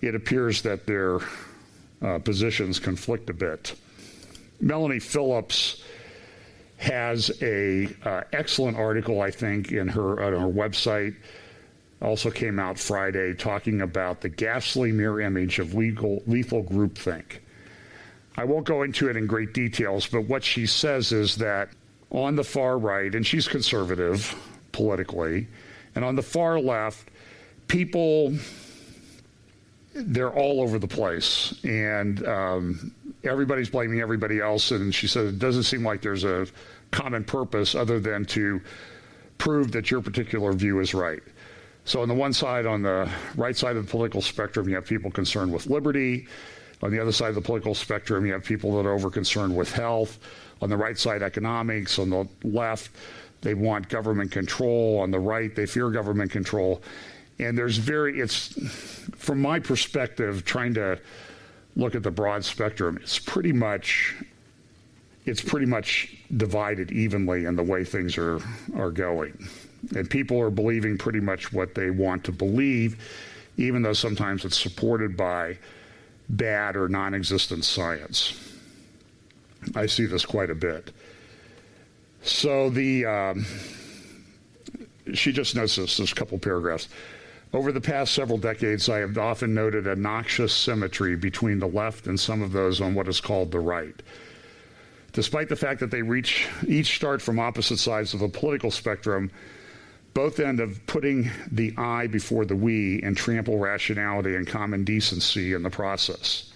[0.00, 1.18] it appears that their
[2.02, 3.74] uh, positions conflict a bit.
[4.60, 5.82] Melanie Phillips
[6.78, 11.16] has a uh, excellent article, I think, in her on her website.
[12.02, 17.38] Also came out Friday talking about the ghastly mirror image of legal, lethal groupthink.
[18.36, 21.70] I won't go into it in great details, but what she says is that
[22.10, 24.34] on the far right, and she's conservative
[24.72, 25.48] politically,
[25.94, 27.08] and on the far left,
[27.66, 28.36] people
[29.96, 34.70] they're all over the place, and um, everybody's blaming everybody else.
[34.70, 36.46] And she said it doesn't seem like there's a
[36.90, 38.60] common purpose other than to
[39.38, 41.22] prove that your particular view is right.
[41.84, 44.86] So, on the one side, on the right side of the political spectrum, you have
[44.86, 46.26] people concerned with liberty.
[46.82, 49.56] On the other side of the political spectrum, you have people that are over concerned
[49.56, 50.18] with health.
[50.60, 51.98] On the right side, economics.
[51.98, 52.90] On the left,
[53.40, 54.98] they want government control.
[54.98, 56.82] On the right, they fear government control.
[57.38, 58.48] And there's very, it's,
[59.16, 60.98] from my perspective, trying to
[61.76, 64.14] look at the broad spectrum, it's pretty much,
[65.26, 68.40] it's pretty much divided evenly in the way things are,
[68.74, 69.48] are going.
[69.94, 72.96] And people are believing pretty much what they want to believe,
[73.58, 75.58] even though sometimes it's supported by
[76.28, 78.32] bad or non existent science.
[79.74, 80.92] I see this quite a bit.
[82.22, 83.46] So the um,
[85.14, 86.88] she just notes this, this couple paragraphs.
[87.56, 92.06] Over the past several decades, I have often noted a noxious symmetry between the left
[92.06, 93.94] and some of those on what is called the right.
[95.14, 99.30] Despite the fact that they reach each start from opposite sides of the political spectrum,
[100.12, 105.54] both end of putting the I before the we and trample rationality and common decency
[105.54, 106.52] in the process.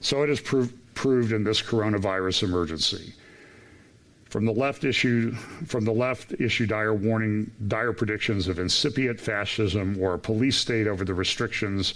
[0.00, 3.12] So it has prov- proved in this coronavirus emergency.
[4.30, 9.96] From the left issue, from the left issue dire warning, dire predictions of incipient fascism
[10.00, 11.94] or a police state over the restrictions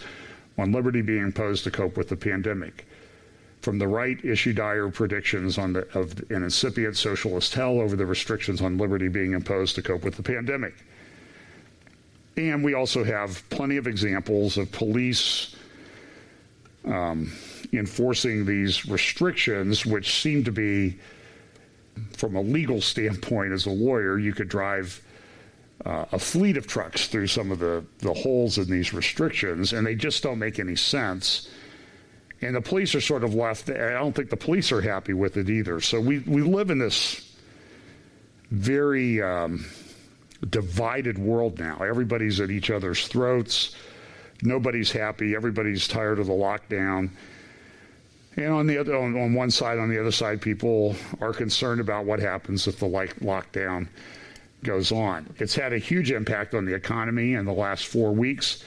[0.56, 2.86] on liberty being imposed to cope with the pandemic
[3.62, 8.04] from the right issue dire predictions on the, of an incipient socialist hell over the
[8.04, 10.74] restrictions on liberty being imposed to cope with the pandemic.
[12.36, 15.54] And we also have plenty of examples of police
[16.84, 17.32] um,
[17.72, 20.98] enforcing these restrictions, which seem to be,
[22.16, 25.02] from a legal standpoint, as a lawyer, you could drive
[25.84, 29.86] uh, a fleet of trucks through some of the, the holes in these restrictions, and
[29.86, 31.50] they just don't make any sense.
[32.40, 33.70] And the police are sort of left.
[33.70, 35.80] I don't think the police are happy with it either.
[35.80, 37.36] So we, we live in this
[38.50, 39.64] very um,
[40.48, 41.78] divided world now.
[41.78, 43.74] Everybody's at each other's throats.
[44.42, 45.36] Nobody's happy.
[45.36, 47.10] Everybody's tired of the lockdown.
[48.36, 51.80] And on the other, on, on one side, on the other side, people are concerned
[51.80, 53.88] about what happens if the like lockdown
[54.64, 55.32] goes on.
[55.38, 58.64] It's had a huge impact on the economy in the last four weeks.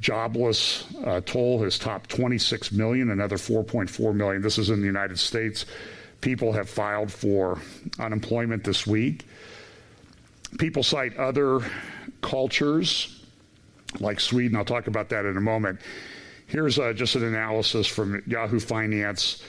[0.00, 4.42] Jobless uh, toll has topped 26 million, another 4.4 million.
[4.42, 5.66] This is in the United States.
[6.20, 7.58] People have filed for
[7.98, 9.26] unemployment this week.
[10.58, 11.60] People cite other
[12.22, 13.24] cultures
[13.98, 14.56] like Sweden.
[14.56, 15.80] I'll talk about that in a moment.
[16.50, 19.40] Here's uh, just an analysis from Yahoo Finance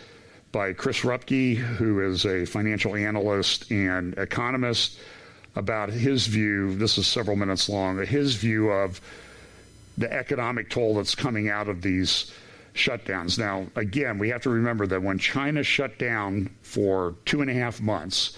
[0.51, 4.99] by Chris Rupkey, who is a financial analyst and economist,
[5.55, 6.75] about his view.
[6.75, 7.97] This is several minutes long.
[8.05, 9.01] His view of
[9.97, 12.31] the economic toll that's coming out of these
[12.75, 13.39] shutdowns.
[13.39, 17.53] Now, again, we have to remember that when China shut down for two and a
[17.55, 18.37] half months,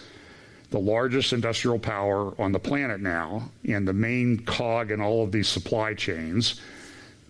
[0.70, 5.34] the largest industrial power on the planet now, and the main cog in all of
[5.34, 6.62] these supply chains,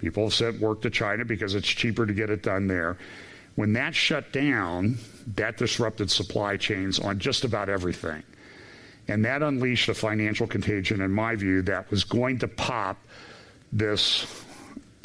[0.04, 2.98] people have sent work to China because it's cheaper to get it done there.
[3.56, 4.98] When that shut down,
[5.36, 8.22] that disrupted supply chains on just about everything.
[9.08, 12.98] And that unleashed a financial contagion, in my view, that was going to pop
[13.72, 14.28] this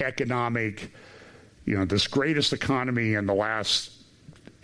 [0.00, 0.90] economic,
[1.64, 3.92] you know, this greatest economy in the last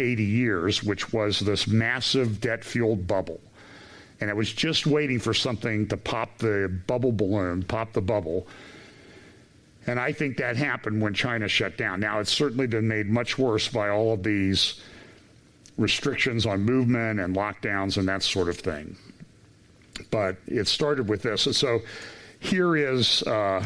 [0.00, 3.40] 80 years, which was this massive debt fueled bubble.
[4.20, 8.48] And it was just waiting for something to pop the bubble balloon, pop the bubble.
[9.86, 12.00] And I think that happened when China shut down.
[12.00, 14.80] Now, it's certainly been made much worse by all of these
[15.76, 18.96] restrictions on movement and lockdowns and that sort of thing.
[20.10, 21.46] But it started with this.
[21.46, 21.80] And so
[22.40, 23.64] here is uh,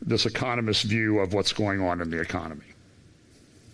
[0.00, 2.64] this economist's view of what's going on in the economy?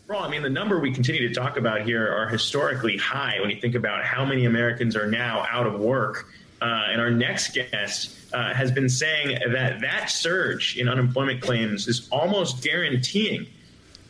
[0.09, 3.51] Well, I mean, the number we continue to talk about here are historically high when
[3.51, 6.27] you think about how many Americans are now out of work.
[6.61, 11.87] Uh, and our next guest uh, has been saying that that surge in unemployment claims
[11.87, 13.47] is almost guaranteeing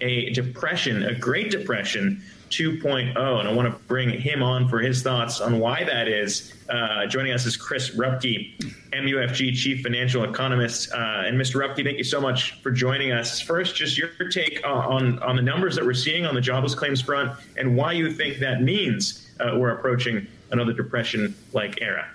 [0.01, 3.41] a depression, a Great Depression 2.0.
[3.41, 6.55] And I want to bring him on for his thoughts on why that is.
[6.69, 8.59] Uh, joining us is Chris Rupkey,
[8.93, 10.93] MUFG Chief Financial Economist.
[10.93, 11.57] Uh, and Mr.
[11.57, 13.41] Rupkey, thank you so much for joining us.
[13.41, 17.01] First, just your take on, on the numbers that we're seeing on the jobless claims
[17.01, 22.09] front and why you think that means uh, we're approaching another depression like era.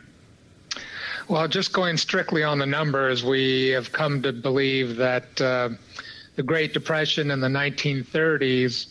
[1.30, 5.70] Well, just going strictly on the numbers, we have come to believe that uh,
[6.36, 8.88] the Great Depression in the 1930s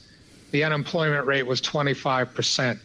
[0.53, 2.79] the unemployment rate was 25%.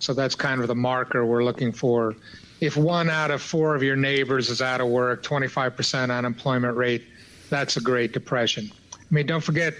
[0.00, 2.16] So that's kind of the marker we're looking for.
[2.60, 7.04] If one out of four of your neighbors is out of work, 25% unemployment rate,
[7.50, 8.70] that's a Great Depression.
[8.94, 9.74] I mean, don't forget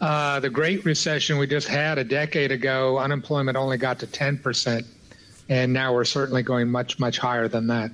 [0.00, 4.84] uh, the Great Recession we just had a decade ago, unemployment only got to 10%.
[5.50, 7.90] And now we're certainly going much, much higher than that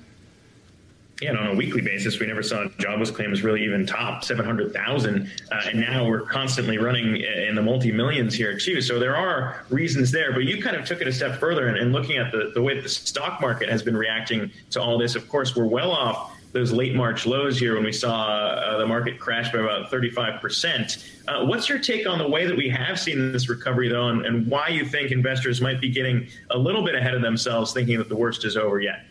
[1.21, 5.31] yeah, on a weekly basis, we never saw jobless claims really even top 700,000.
[5.51, 8.81] Uh, and now we're constantly running in the multi millions here, too.
[8.81, 10.31] So there are reasons there.
[10.31, 12.61] But you kind of took it a step further and, and looking at the, the
[12.61, 15.15] way the stock market has been reacting to all this.
[15.15, 18.85] Of course, we're well off those late March lows here when we saw uh, the
[18.85, 21.11] market crash by about 35%.
[21.27, 24.23] Uh, what's your take on the way that we have seen this recovery, though, and,
[24.23, 27.97] and why you think investors might be getting a little bit ahead of themselves, thinking
[27.97, 29.06] that the worst is over yet?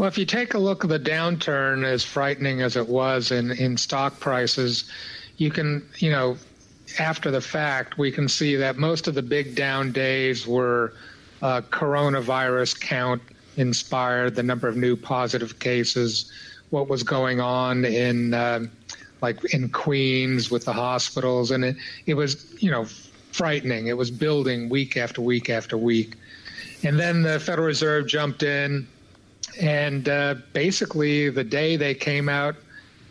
[0.00, 3.50] Well, if you take a look at the downturn, as frightening as it was in,
[3.50, 4.90] in stock prices,
[5.36, 6.38] you can, you know,
[6.98, 10.94] after the fact, we can see that most of the big down days were
[11.42, 13.20] uh, coronavirus count
[13.58, 16.32] inspired, the number of new positive cases,
[16.70, 18.60] what was going on in, uh,
[19.20, 22.86] like in Queens with the hospitals, and it, it was, you know,
[23.32, 23.88] frightening.
[23.88, 26.16] It was building week after week after week.
[26.84, 28.88] And then the Federal Reserve jumped in,
[29.58, 32.56] and uh, basically, the day they came out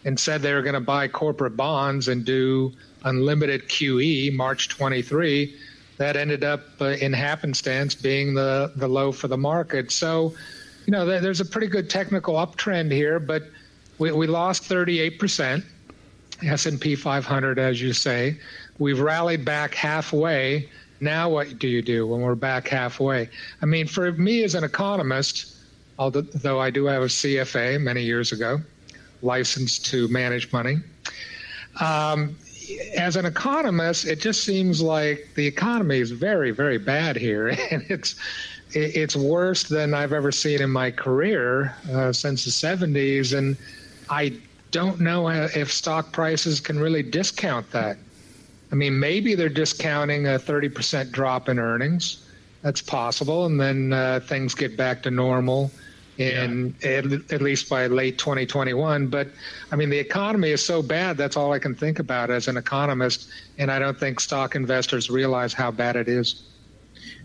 [0.05, 2.71] and said they were going to buy corporate bonds and do
[3.03, 5.55] unlimited QE, March 23,
[5.97, 9.91] that ended up uh, in happenstance being the, the low for the market.
[9.91, 10.33] So,
[10.85, 13.43] you know, there's a pretty good technical uptrend here, but
[13.97, 15.63] we, we lost 38%,
[16.43, 18.37] S&P 500, as you say.
[18.77, 20.69] We've rallied back halfway.
[21.01, 23.29] Now, what do you do when we're back halfway?
[23.61, 25.48] I mean, for me as an economist,
[25.99, 28.59] although I do have a CFA many years ago,
[29.21, 30.77] licensed to manage money.
[31.81, 32.37] Um,
[32.95, 37.83] as an economist, it just seems like the economy is very, very bad here, and
[37.89, 38.15] it's
[38.71, 43.57] it's worse than I've ever seen in my career uh, since the 70s, and
[44.11, 44.33] I
[44.69, 47.97] don't know if stock prices can really discount that.
[48.71, 52.23] I mean, maybe they're discounting a 30% drop in earnings.
[52.61, 55.71] That's possible, and then uh, things get back to normal
[56.19, 56.89] in yeah.
[56.89, 59.07] at, at, least by late 2021.
[59.07, 59.29] But
[59.71, 61.15] I mean, the economy is so bad.
[61.17, 65.09] That's all I can think about as an economist, and I don't think stock investors
[65.09, 66.43] realize how bad it is.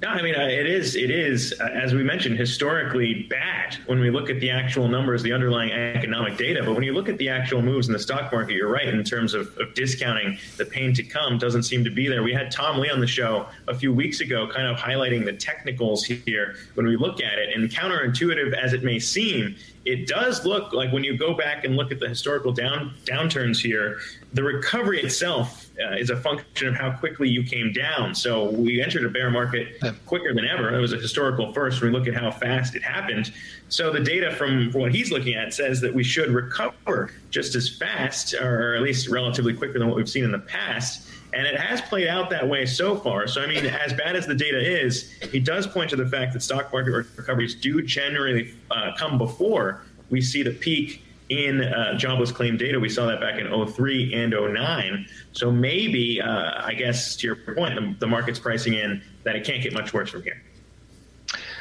[0.04, 0.96] No, I mean uh, it is.
[0.96, 5.22] It is, uh, as we mentioned, historically bad when we look at the actual numbers,
[5.22, 6.62] the underlying economic data.
[6.62, 9.02] But when you look at the actual moves in the stock market, you're right in
[9.02, 12.22] terms of, of discounting the pain to come doesn't seem to be there.
[12.22, 15.32] We had Tom Lee on the show a few weeks ago, kind of highlighting the
[15.32, 17.56] technicals here when we look at it.
[17.56, 21.76] And counterintuitive as it may seem, it does look like when you go back and
[21.76, 23.98] look at the historical down downturns here,
[24.32, 28.14] the recovery itself uh, is a function of how quickly you came down.
[28.14, 29.76] So we entered a bear market
[30.06, 30.74] quicker than ever.
[30.74, 33.32] It was a historical first when we look at how fast it happened.
[33.68, 37.68] So the data from what he's looking at says that we should recover just as
[37.68, 41.08] fast, or at least relatively quicker than what we've seen in the past.
[41.32, 43.26] And it has played out that way so far.
[43.26, 46.32] So, I mean, as bad as the data is, he does point to the fact
[46.32, 51.96] that stock market recoveries do generally uh, come before we see the peak in uh,
[51.96, 52.78] jobless claim data.
[52.78, 55.06] We saw that back in 03 and 09.
[55.32, 59.44] So maybe, uh, I guess, to your point, the, the market's pricing in that it
[59.44, 60.42] can't get much worse from here.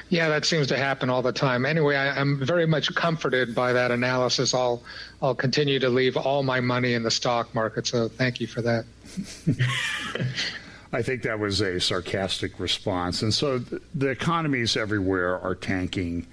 [0.09, 1.65] Yeah, that seems to happen all the time.
[1.65, 4.53] Anyway, I, am very much comforted by that analysis.
[4.53, 4.83] I'll
[5.21, 7.87] I'll continue to leave all my money in the stock market.
[7.87, 8.85] So thank you for that.
[10.93, 13.23] I think that was a sarcastic response.
[13.23, 13.57] And so
[13.95, 16.27] the economies everywhere are tanking.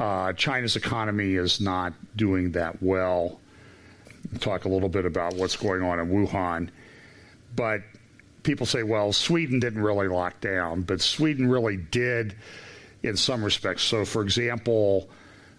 [0.00, 3.38] Uh, China's economy is not doing that well.
[4.40, 6.70] Talk a little bit about what's going on in Wuhan.
[7.54, 7.82] But
[8.42, 12.34] people say, well, Sweden didn't really lock down, but Sweden really did
[13.02, 13.82] in some respects.
[13.82, 15.10] So, for example,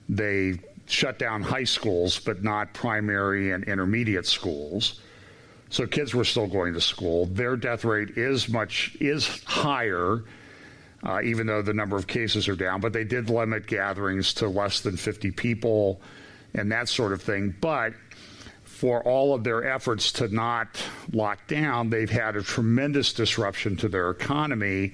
[0.10, 5.02] they shut down high schools, but not primary and intermediate schools.
[5.70, 7.28] So kids were still going to school.
[7.28, 10.24] Their death rate is much is higher,
[11.04, 12.82] uh, even though the number of cases are down.
[12.82, 16.02] But they did limit gatherings to less than 50 people,
[16.54, 17.56] and that sort of thing.
[17.60, 17.94] But
[18.82, 20.82] for all of their efforts to not
[21.14, 24.94] lock down, they've had a tremendous disruption to their economy.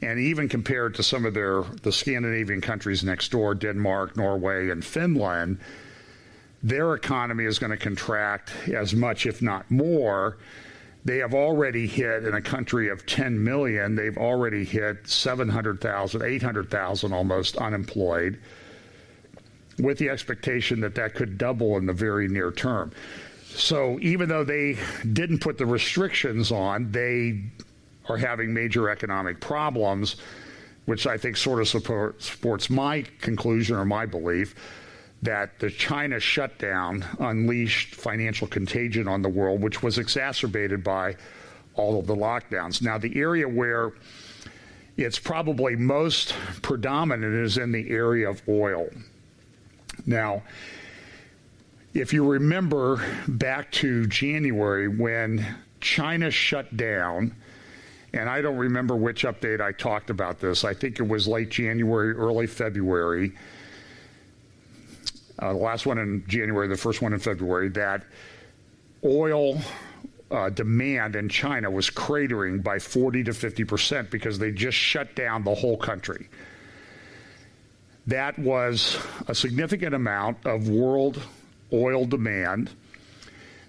[0.00, 4.84] And even compared to some of their the Scandinavian countries next door, Denmark, Norway, and
[4.84, 5.60] Finland,
[6.62, 10.38] their economy is going to contract as much, if not more.
[11.04, 17.12] They have already hit, in a country of 10 million, they've already hit 700,000, 800,000
[17.12, 18.38] almost unemployed,
[19.78, 22.92] with the expectation that that could double in the very near term.
[23.46, 24.78] So even though they
[25.12, 27.42] didn't put the restrictions on, they
[28.08, 30.16] are having major economic problems,
[30.86, 34.54] which I think sort of support, supports my conclusion or my belief
[35.22, 41.16] that the China shutdown unleashed financial contagion on the world, which was exacerbated by
[41.74, 42.82] all of the lockdowns.
[42.82, 43.92] Now, the area where
[44.96, 48.88] it's probably most predominant is in the area of oil.
[50.04, 50.42] Now,
[51.94, 57.34] if you remember back to January when China shut down,
[58.12, 61.50] and I don't remember which update I talked about this, I think it was late
[61.50, 63.32] January, early February
[65.42, 68.04] uh, the last one in January, the first one in February, that
[69.04, 69.58] oil
[70.30, 75.16] uh, demand in China was cratering by 40 to 50 percent because they just shut
[75.16, 76.28] down the whole country.
[78.06, 81.20] That was a significant amount of world
[81.72, 82.70] oil demand.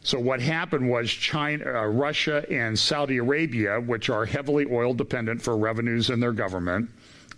[0.03, 5.41] So what happened was China, uh, Russia, and Saudi Arabia, which are heavily oil dependent
[5.41, 6.89] for revenues in their government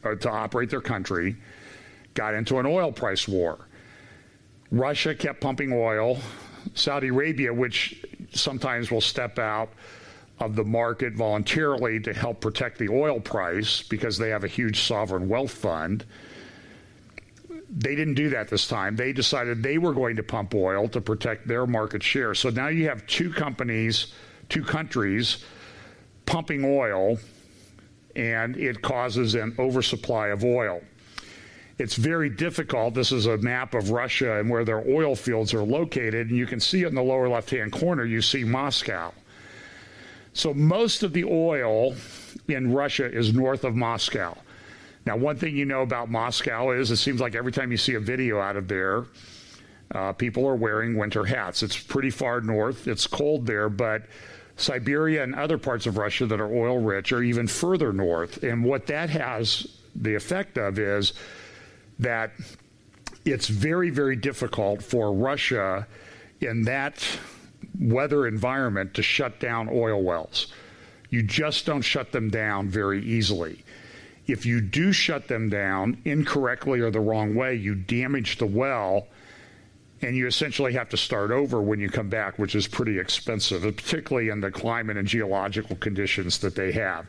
[0.03, 1.37] uh, to operate their country,
[2.15, 3.67] got into an oil price war.
[4.75, 6.19] Russia kept pumping oil.
[6.73, 8.03] Saudi Arabia, which
[8.33, 9.69] sometimes will step out
[10.41, 14.81] of the market voluntarily to help protect the oil price because they have a huge
[14.81, 16.05] sovereign wealth fund.
[17.69, 18.97] They didn't do that this time.
[18.97, 22.33] They decided they were going to pump oil to protect their market share.
[22.35, 24.13] So now you have two companies,
[24.49, 25.45] two countries
[26.25, 27.17] pumping oil,
[28.17, 30.81] and it causes an oversupply of oil
[31.77, 32.93] it's very difficult.
[32.93, 36.29] This is a map of Russia and where their oil fields are located.
[36.29, 39.11] And you can see it in the lower left hand corner, you see Moscow.
[40.33, 41.95] So most of the oil
[42.47, 44.37] in Russia is north of Moscow.
[45.05, 47.93] Now, one thing you know about Moscow is it seems like every time you see
[47.95, 49.05] a video out of there,
[49.93, 51.61] Uh, people are wearing winter hats.
[51.61, 52.87] It's pretty far north.
[52.87, 54.01] It's cold there, but
[54.57, 58.43] Siberia and other parts of Russia that are oil rich are even further north.
[58.43, 61.13] And what that has the effect of is
[61.99, 62.31] that
[63.23, 65.87] it's very, very difficult for Russia
[66.41, 67.03] in that
[67.79, 70.53] weather environment to shut down oil wells.
[71.09, 73.63] You just don't shut them down very easily.
[74.27, 79.07] If you do shut them down incorrectly or the wrong way, you damage the well
[80.01, 83.61] and you essentially have to start over when you come back, which is pretty expensive,
[83.63, 87.05] particularly in the climate and geological conditions that they have.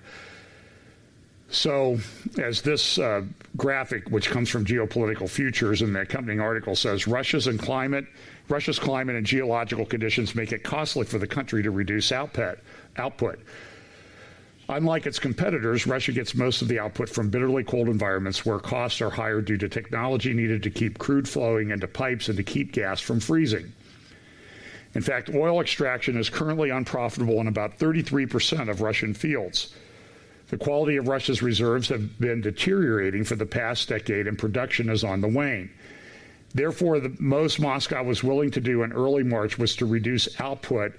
[1.49, 1.99] So,
[2.39, 3.23] as this uh,
[3.57, 8.05] graphic, which comes from Geopolitical Futures and the accompanying article, says, Russia's and climate,
[8.49, 12.59] Russia's climate and geological conditions make it costly for the country to reduce output.
[12.97, 13.39] Output.
[14.69, 19.01] Unlike its competitors, Russia gets most of the output from bitterly cold environments where costs
[19.01, 22.73] are higher due to technology needed to keep crude flowing into pipes and to keep
[22.73, 23.73] gas from freezing.
[24.95, 29.75] In fact, oil extraction is currently unprofitable in about 33% of Russian fields.
[30.49, 35.03] The quality of Russia's reserves have been deteriorating for the past decade, and production is
[35.03, 35.71] on the wane.
[36.55, 40.93] Therefore, the most Moscow was willing to do in early March was to reduce output.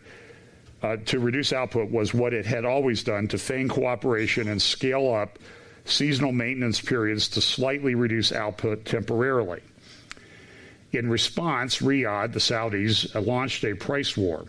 [0.84, 5.12] Uh, to reduce output was what it had always done to feign cooperation and scale
[5.12, 5.40] up
[5.86, 9.62] seasonal maintenance periods to slightly reduce output temporarily.
[10.92, 14.46] In response, Riyadh, the Saudis, launched a price war.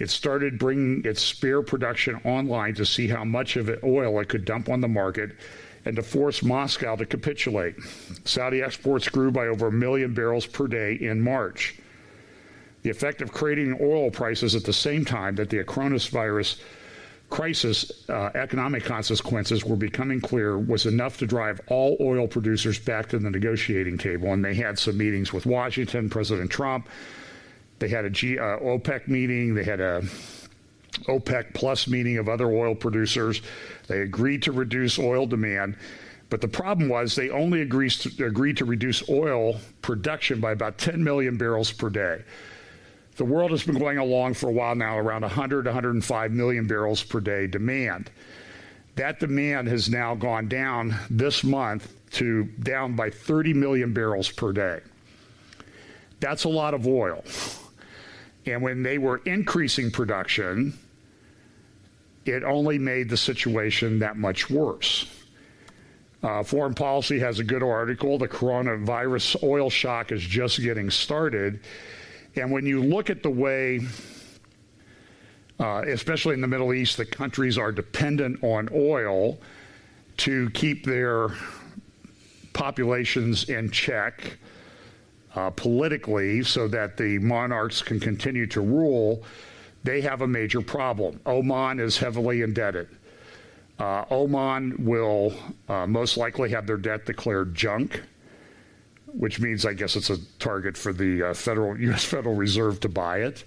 [0.00, 4.30] It started bringing its spare production online to see how much of it oil it
[4.30, 5.32] could dump on the market
[5.84, 7.76] and to force Moscow to capitulate.
[8.24, 11.76] Saudi exports grew by over a million barrels per day in March.
[12.82, 16.60] The effect of creating oil prices at the same time that the coronavirus
[17.28, 23.08] crisis uh, economic consequences were becoming clear was enough to drive all oil producers back
[23.10, 24.32] to the negotiating table.
[24.32, 26.88] And they had some meetings with Washington, President Trump,
[27.80, 29.54] they had a G, uh, OPEC meeting.
[29.54, 30.02] They had a
[31.08, 33.42] OPEC plus meeting of other oil producers.
[33.88, 35.76] They agreed to reduce oil demand.
[36.28, 40.78] But the problem was they only agreed to, agreed to reduce oil production by about
[40.78, 42.22] 10 million barrels per day.
[43.16, 47.02] The world has been going along for a while now around 100, 105 million barrels
[47.02, 48.10] per day demand.
[48.96, 54.52] That demand has now gone down this month to down by 30 million barrels per
[54.52, 54.80] day.
[56.20, 57.24] That's a lot of oil.
[58.46, 60.78] And when they were increasing production,
[62.24, 65.06] it only made the situation that much worse.
[66.22, 68.18] Uh, Foreign Policy has a good article.
[68.18, 71.60] The coronavirus oil shock is just getting started.
[72.36, 73.80] And when you look at the way,
[75.58, 79.38] uh, especially in the Middle East, the countries are dependent on oil
[80.18, 81.28] to keep their
[82.52, 84.36] populations in check
[85.34, 89.22] uh, politically so that the monarchs can continue to rule,
[89.84, 91.20] they have a major problem.
[91.26, 92.88] Oman is heavily indebted.
[93.78, 95.32] Uh, Oman will
[95.68, 98.02] uh, most likely have their debt declared junk,
[99.06, 102.04] which means I guess it's a target for the uh, federal U.S.
[102.04, 103.44] Federal Reserve to buy it.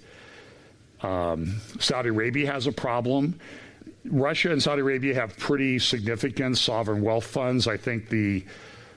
[1.02, 3.38] Um, Saudi Arabia has a problem.
[4.06, 7.68] Russia and Saudi Arabia have pretty significant sovereign wealth funds.
[7.68, 8.44] I think the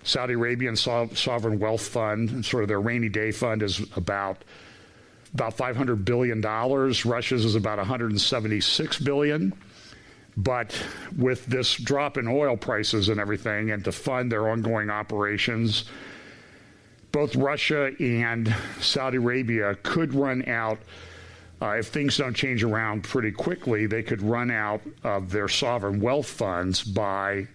[0.08, 4.44] Saudi Arabian Sovereign Wealth Fund, sort of their rainy day fund, is about
[5.34, 7.06] about 500 billion dollars.
[7.06, 9.54] Russia's is about 176 billion.
[10.38, 10.82] But
[11.18, 15.86] with this drop in oil prices and everything, and to fund their ongoing operations,
[17.12, 20.80] both Russia and Saudi Arabia could run out.
[21.62, 26.00] Uh, if things don't change around pretty quickly, they could run out of their sovereign
[26.00, 27.48] wealth funds by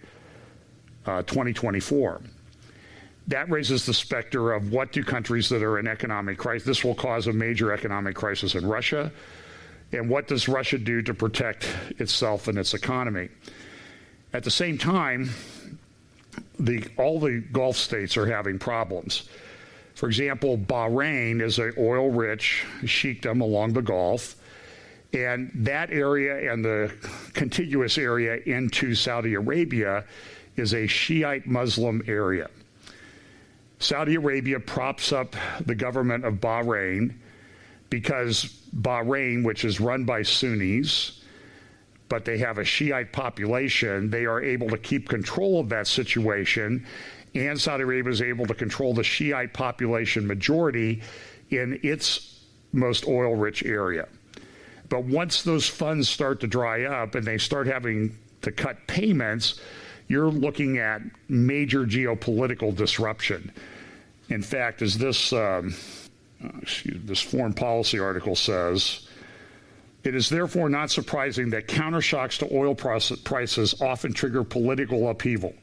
[1.05, 2.21] uh, 2024
[3.27, 6.95] that raises the specter of what do countries that are in economic crisis, this will
[6.95, 9.11] cause a major economic crisis in Russia,
[9.91, 11.69] and what does Russia do to protect
[11.99, 13.29] itself and its economy?
[14.33, 15.29] At the same time,
[16.59, 19.29] the, all the Gulf states are having problems.
[19.95, 24.35] For example, Bahrain is an oil rich sheikdom along the Gulf.
[25.13, 26.91] And that area and the
[27.33, 30.05] contiguous area into Saudi Arabia
[30.55, 32.49] is a Shiite Muslim area.
[33.83, 37.15] Saudi Arabia props up the government of Bahrain
[37.89, 38.45] because
[38.77, 41.21] Bahrain, which is run by Sunnis,
[42.07, 46.85] but they have a Shiite population, they are able to keep control of that situation.
[47.35, 51.01] And Saudi Arabia is able to control the Shiite population majority
[51.49, 52.39] in its
[52.71, 54.07] most oil rich area.
[54.87, 59.59] But once those funds start to dry up and they start having to cut payments,
[60.07, 63.51] you're looking at major geopolitical disruption.
[64.29, 65.75] In fact, as this um,
[66.61, 69.07] excuse, this foreign policy article says
[70.03, 75.53] it is therefore not surprising that countershocks to oil prices often trigger political upheaval.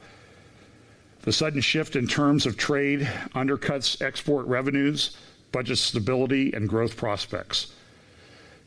[1.22, 3.00] The sudden shift in terms of trade
[3.34, 5.16] undercuts export revenues,
[5.52, 7.74] budget stability, and growth prospects.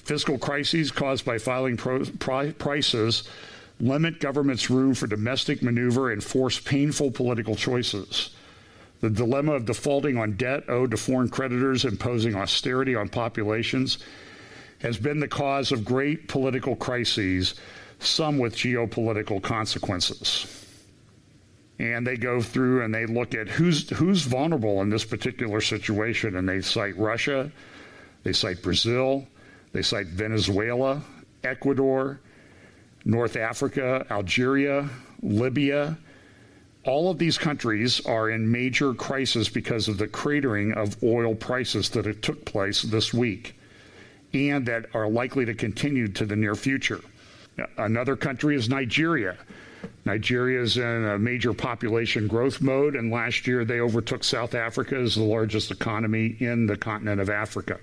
[0.04, 3.24] Fiscal crises caused by filing pro- prices
[3.80, 8.30] limit government's room for domestic maneuver and force painful political choices.
[9.04, 13.98] The dilemma of defaulting on debt owed to foreign creditors imposing austerity on populations
[14.80, 17.56] has been the cause of great political crises,
[18.00, 20.48] some with geopolitical consequences.
[21.80, 26.38] And they go through and they look at who's who's vulnerable in this particular situation,
[26.38, 27.52] and they cite Russia,
[28.24, 29.28] they cite Brazil,
[29.74, 31.02] they cite Venezuela,
[31.44, 32.22] Ecuador,
[33.04, 34.90] North Africa, Algeria,
[35.22, 35.98] Libya.
[36.86, 41.90] All of these countries are in major crisis because of the cratering of oil prices
[41.92, 43.56] that took place this week
[44.34, 47.00] and that are likely to continue to the near future.
[47.78, 49.38] Another country is Nigeria.
[50.06, 54.96] Nigeria is in a major population growth mode, and last year they overtook South Africa
[54.96, 57.80] as the largest economy in the continent of Africa.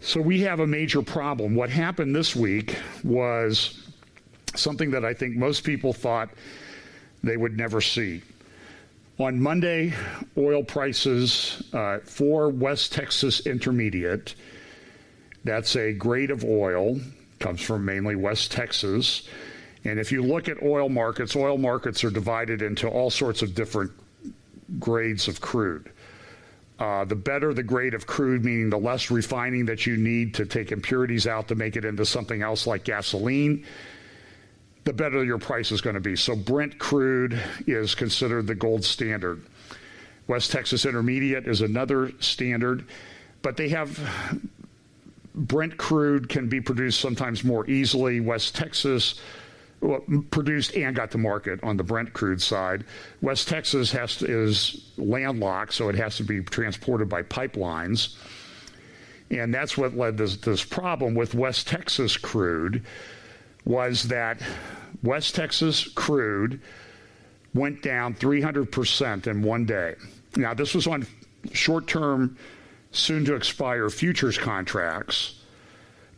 [0.00, 1.54] So we have a major problem.
[1.54, 3.86] What happened this week was
[4.54, 6.30] something that I think most people thought
[7.26, 8.22] they would never see.
[9.18, 9.94] On Monday,
[10.36, 14.34] oil prices uh, for West Texas Intermediate
[15.46, 16.98] that's a grade of oil,
[17.38, 19.28] comes from mainly West Texas.
[19.84, 23.54] And if you look at oil markets, oil markets are divided into all sorts of
[23.54, 23.92] different
[24.80, 25.88] grades of crude.
[26.80, 30.44] Uh, the better the grade of crude, meaning the less refining that you need to
[30.44, 33.64] take impurities out to make it into something else like gasoline,
[34.86, 36.14] the better your price is going to be.
[36.14, 39.42] So Brent crude is considered the gold standard.
[40.28, 42.86] West Texas Intermediate is another standard,
[43.42, 43.98] but they have
[45.34, 48.20] Brent crude can be produced sometimes more easily.
[48.20, 49.20] West Texas
[49.80, 52.84] well, produced and got to market on the Brent crude side.
[53.20, 58.14] West Texas has to, is landlocked, so it has to be transported by pipelines.
[59.32, 62.84] And that's what led this, this problem with West Texas crude
[63.66, 64.40] was that
[65.02, 66.60] West Texas crude
[67.52, 69.96] went down 300% in one day.
[70.36, 71.06] Now, this was on
[71.52, 72.38] short term
[72.92, 75.42] soon to expire futures contracts.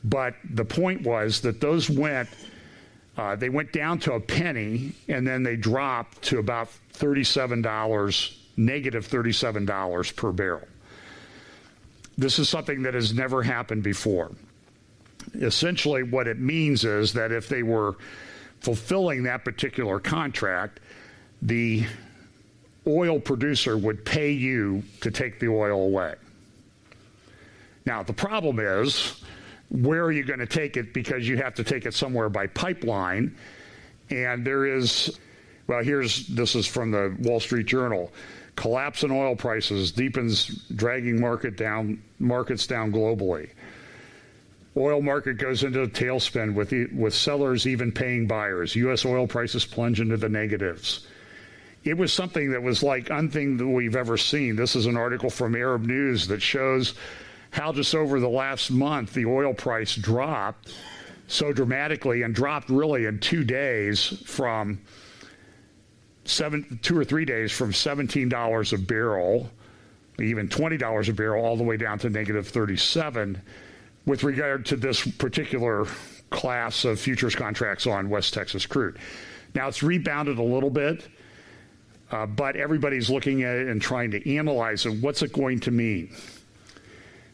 [0.05, 2.29] But the point was that those went,
[3.17, 9.09] uh, they went down to a penny and then they dropped to about $37, negative
[9.09, 10.69] $37 per barrel.
[12.17, 14.33] This is something that has never happened before.
[15.35, 17.97] Essentially, what it means is that if they were
[18.61, 20.81] fulfilling that particular contract,
[21.43, 21.87] the
[22.87, 26.15] oil producer would pay you to take the oil away.
[27.85, 29.23] Now, the problem is
[29.71, 32.47] where are you going to take it because you have to take it somewhere by
[32.47, 33.37] pipeline.
[34.11, 35.19] And there is,
[35.67, 38.13] well, here's this is from the Wall Street Journal.
[38.57, 43.51] Collapse in oil prices deepens dragging market down markets down globally.
[44.77, 48.77] Oil market goes into a tailspin with with sellers even paying buyers.
[48.77, 49.05] U.S.
[49.05, 51.07] oil prices plunge into the negatives.
[51.85, 54.57] It was something that was like unthing that we've ever seen.
[54.57, 56.95] This is an article from Arab News that shows
[57.51, 60.75] how just over the last month the oil price dropped
[61.29, 64.81] so dramatically and dropped really in two days from
[66.25, 69.51] seven, two or three days from $17 a barrel,
[70.19, 73.41] even $20 a barrel, all the way down to negative 37
[74.09, 75.87] with regard to this particular
[76.31, 78.99] class of futures contracts on West Texas crude.
[79.55, 81.07] Now it's rebounded a little bit,
[82.11, 85.03] uh, but everybody's looking at it and trying to analyze it.
[85.03, 86.11] What's it going to mean?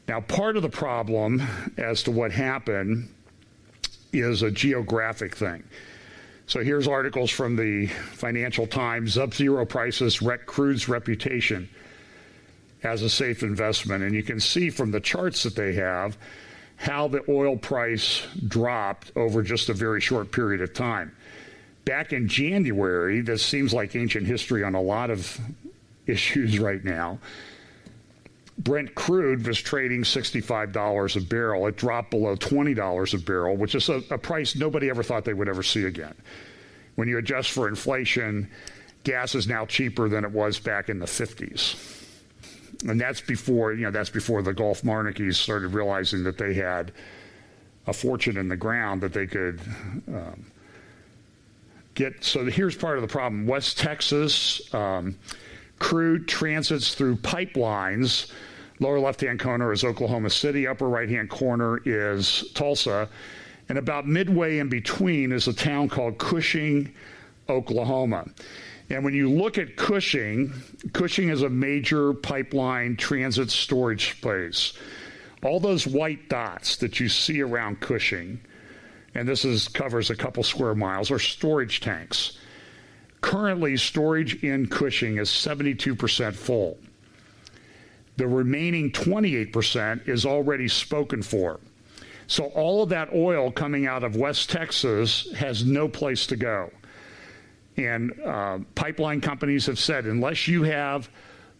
[0.08, 1.40] Now, part of the problem
[1.78, 3.08] as to what happened
[4.12, 5.62] is a geographic thing.
[6.46, 11.68] So here's articles from the Financial Times Sub zero prices wreck crude's reputation
[12.82, 14.02] as a safe investment.
[14.02, 16.18] And you can see from the charts that they have
[16.76, 21.14] how the oil price dropped over just a very short period of time.
[21.84, 25.38] Back in January, this seems like ancient history on a lot of
[26.06, 27.18] issues right now.
[28.58, 31.66] Brent crude was trading $65 a barrel.
[31.66, 35.34] It dropped below $20 a barrel, which is a, a, price nobody ever thought they
[35.34, 36.14] would ever see again.
[36.94, 38.48] When you adjust for inflation,
[39.02, 42.03] gas is now cheaper than it was back in the 50s.
[42.88, 46.92] And that's before, you know, that's before the Gulf monarchies started realizing that they had
[47.86, 49.60] a fortune in the ground that they could
[50.08, 50.46] um,
[51.94, 52.24] get.
[52.24, 53.46] So here's part of the problem.
[53.46, 55.18] West Texas, um,
[55.78, 58.30] crude transits through pipelines
[58.80, 63.08] Lower left hand corner is Oklahoma City, upper right hand corner is Tulsa,
[63.68, 66.92] and about midway in between is a town called Cushing,
[67.48, 68.26] Oklahoma.
[68.90, 70.52] And when you look at Cushing,
[70.92, 74.74] Cushing is a major pipeline transit storage place.
[75.42, 78.40] All those white dots that you see around Cushing,
[79.14, 82.38] and this is covers a couple square miles, are storage tanks.
[83.20, 86.78] Currently, storage in Cushing is 72% full.
[88.16, 91.58] The remaining 28% is already spoken for.
[92.26, 96.70] So all of that oil coming out of West Texas has no place to go.
[97.76, 101.08] And uh, pipeline companies have said unless you have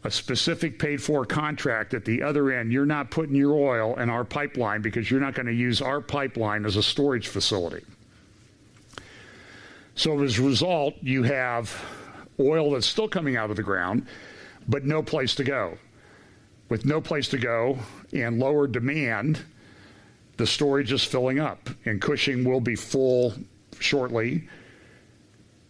[0.05, 4.11] a specific paid for contract at the other end, you're not putting your oil in
[4.11, 7.85] our pipeline because you're not going to use our pipeline as a storage facility.
[9.95, 11.83] So as a result, you have
[12.39, 14.07] oil that's still coming out of the ground,
[14.69, 15.79] but no place to go.
[16.69, 17.79] With no place to go
[18.13, 19.41] and lower demand,
[20.37, 23.35] the storage is filling up, and Cushing will be full
[23.79, 24.49] shortly,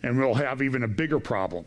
[0.04, 1.64] and we'll have even a bigger problem.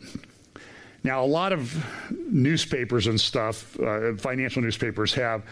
[1.03, 1.85] Now, a lot of
[2.29, 5.43] newspapers and stuff, uh, financial newspapers, have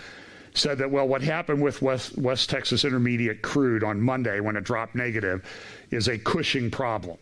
[0.54, 4.64] said that, well, what happened with West, West Texas Intermediate crude on Monday when it
[4.64, 5.44] dropped negative
[5.90, 7.18] is a Cushing problem.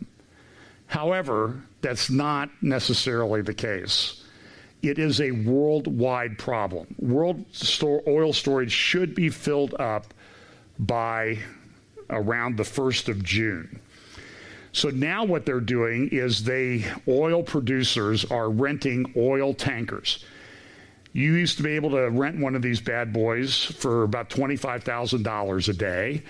[0.88, 4.24] However, that's not necessarily the case.
[4.82, 6.94] It is a worldwide problem.
[7.00, 10.14] World store, oil storage should be filled up
[10.78, 11.40] by
[12.10, 13.80] around the 1st of June.
[14.74, 20.26] So now what they're doing is they oil producers are renting oil tankers.
[21.14, 25.70] You used to be able to rent one of these bad boys for about $25,000
[25.70, 26.24] a day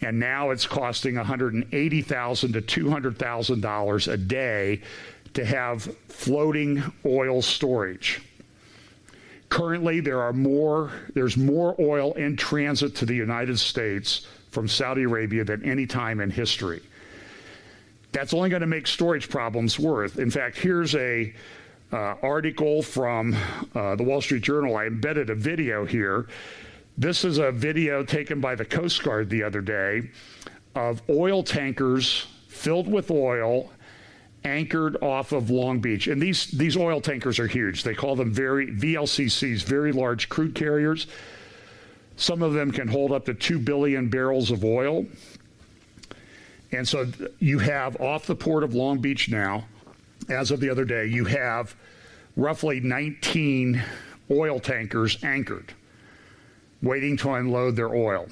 [0.00, 4.82] and now it's costing $180,000 to $200,000 a day
[5.34, 8.22] to have floating oil storage.
[9.48, 15.02] Currently, there are more, there's more oil in transit to the United States from Saudi
[15.02, 16.82] Arabia than any time in history.
[18.14, 20.16] That's only going to make storage problems worse.
[20.16, 21.34] In fact, here's a
[21.92, 23.36] uh, article from
[23.74, 24.76] uh, the Wall Street Journal.
[24.76, 26.28] I embedded a video here.
[26.96, 30.10] This is a video taken by the Coast Guard the other day
[30.76, 33.72] of oil tankers filled with oil
[34.44, 36.06] anchored off of Long Beach.
[36.06, 37.82] And these, these oil tankers are huge.
[37.82, 41.08] They call them very VLCCs, very large crude carriers.
[42.14, 45.04] Some of them can hold up to 2 billion barrels of oil.
[46.74, 47.06] And so
[47.38, 49.64] you have off the port of Long Beach now,
[50.28, 51.74] as of the other day, you have
[52.36, 53.80] roughly 19
[54.30, 55.72] oil tankers anchored,
[56.82, 58.26] waiting to unload their oil.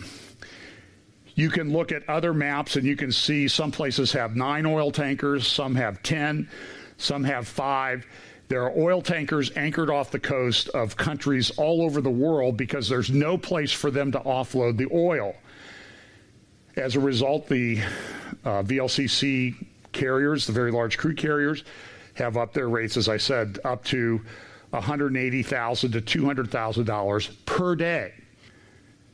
[1.35, 4.91] You can look at other maps and you can see some places have nine oil
[4.91, 6.49] tankers, some have 10,
[6.99, 8.05] some have five.
[8.49, 12.89] There are oil tankers anchored off the coast of countries all over the world because
[12.89, 15.35] there's no place for them to offload the oil.
[16.77, 17.81] As a result, the
[18.45, 19.55] uh, VLCC
[19.93, 21.65] carriers, the very large crude carriers,
[22.15, 24.21] have up their rates, as I said, up to
[24.71, 28.15] 180,000 to $200,000 per day.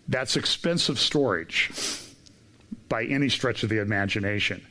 [0.07, 1.71] That's expensive storage
[2.89, 4.65] by any stretch of the imagination.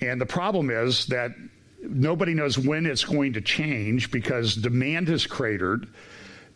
[0.00, 1.32] And the problem is that
[1.80, 5.86] nobody knows when it's going to change because demand has cratered.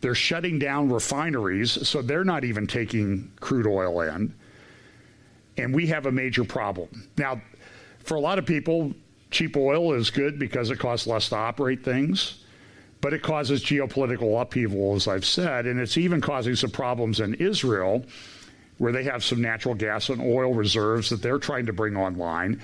[0.01, 4.33] They're shutting down refineries, so they're not even taking crude oil in.
[5.57, 7.07] And we have a major problem.
[7.17, 7.41] Now,
[7.99, 8.93] for a lot of people,
[9.31, 12.43] cheap oil is good because it costs less to operate things,
[13.01, 17.35] but it causes geopolitical upheaval, as I've said, and it's even causing some problems in
[17.35, 18.05] Israel
[18.77, 22.61] where they have some natural gas and oil reserves that they're trying to bring online.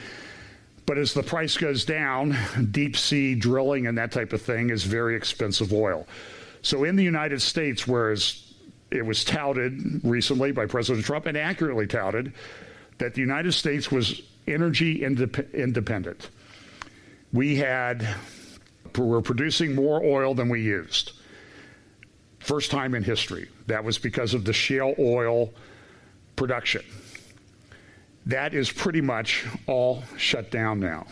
[0.86, 2.36] But as the price goes down,
[2.72, 6.08] deep sea drilling and that type of thing is very expensive oil.
[6.62, 8.54] So in the United States, whereas
[8.92, 12.34] it was touted recently by President Trump and accurately touted
[13.02, 16.30] that the United States was energy indep- independent,
[17.34, 18.08] we had
[18.96, 21.14] we're producing more oil than we used.
[22.38, 23.48] First time in history.
[23.66, 25.52] That was because of the shale oil
[26.36, 26.84] production.
[28.28, 31.08] That is pretty much all shut down now.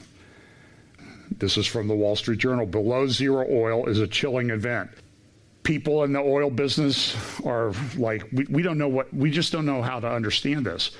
[1.40, 2.68] This is from the Wall Street Journal.
[2.68, 4.92] Below zero oil is a chilling event.
[5.64, 9.66] People in the oil business are like, we, we don't know what, we just don't
[9.66, 10.92] know how to understand this.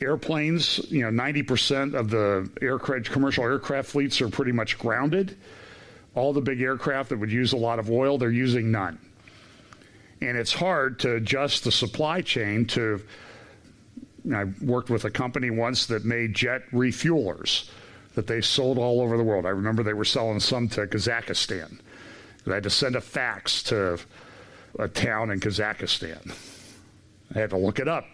[0.00, 5.36] Airplanes, you know, 90% of the aircraft, commercial aircraft fleets are pretty much grounded.
[6.14, 8.98] All the big aircraft that would use a lot of oil, they're using none.
[10.20, 13.02] And it's hard to adjust the supply chain to.
[14.34, 17.70] I worked with a company once that made jet refuelers
[18.16, 19.46] that they sold all over the world.
[19.46, 21.78] I remember they were selling some to Kazakhstan
[22.48, 23.98] I had to send a fax to
[24.78, 26.32] a town in Kazakhstan.
[27.34, 28.06] I had to look it up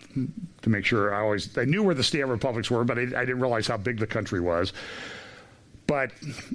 [0.62, 3.24] to make sure I always I knew where the state republics were, but I, I
[3.24, 4.72] didn't realize how big the country was.
[5.86, 6.12] But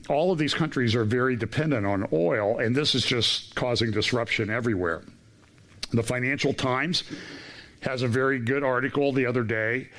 [0.09, 4.49] all of these countries are very dependent on oil, and this is just causing disruption
[4.49, 5.03] everywhere.
[5.91, 7.03] The Financial Times
[7.81, 9.89] has a very good article the other day.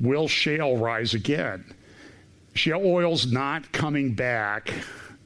[0.00, 1.74] Will shale rise again?
[2.54, 4.72] Shale oil's not coming back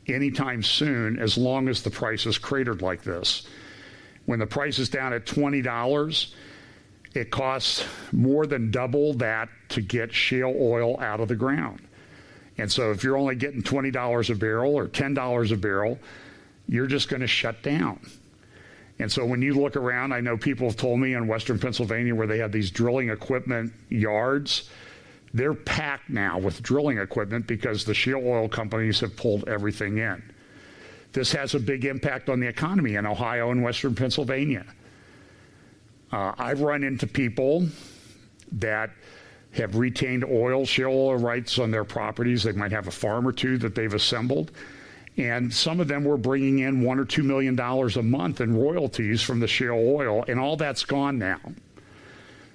[0.07, 3.47] anytime soon as long as the price is cratered like this.
[4.25, 6.33] When the price is down at $20,
[7.15, 11.81] it costs more than double that to get shale oil out of the ground.
[12.59, 15.99] And so if you're only getting $20 a barrel or $10 a barrel,
[16.69, 18.01] you're just going to shut down.
[18.99, 22.15] And so when you look around, I know people have told me in Western Pennsylvania
[22.15, 24.69] where they have these drilling equipment yards,
[25.33, 30.23] they're packed now with drilling equipment because the shale oil companies have pulled everything in.
[31.13, 34.67] This has a big impact on the economy in Ohio and Western Pennsylvania.
[36.13, 37.67] Uh, I've run into people
[38.53, 38.91] that
[39.53, 42.43] have retained oil, shale rights on their properties.
[42.43, 44.53] They might have a farm or two that they've assembled.
[45.17, 48.57] And some of them were bringing in one or two million dollars a month in
[48.57, 51.41] royalties from the shale oil, and all that's gone now.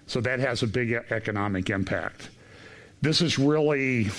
[0.08, 2.30] So that has a big economic impact.
[3.02, 4.10] This is really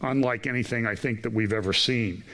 [0.00, 2.24] unlike anything I think that we've ever seen.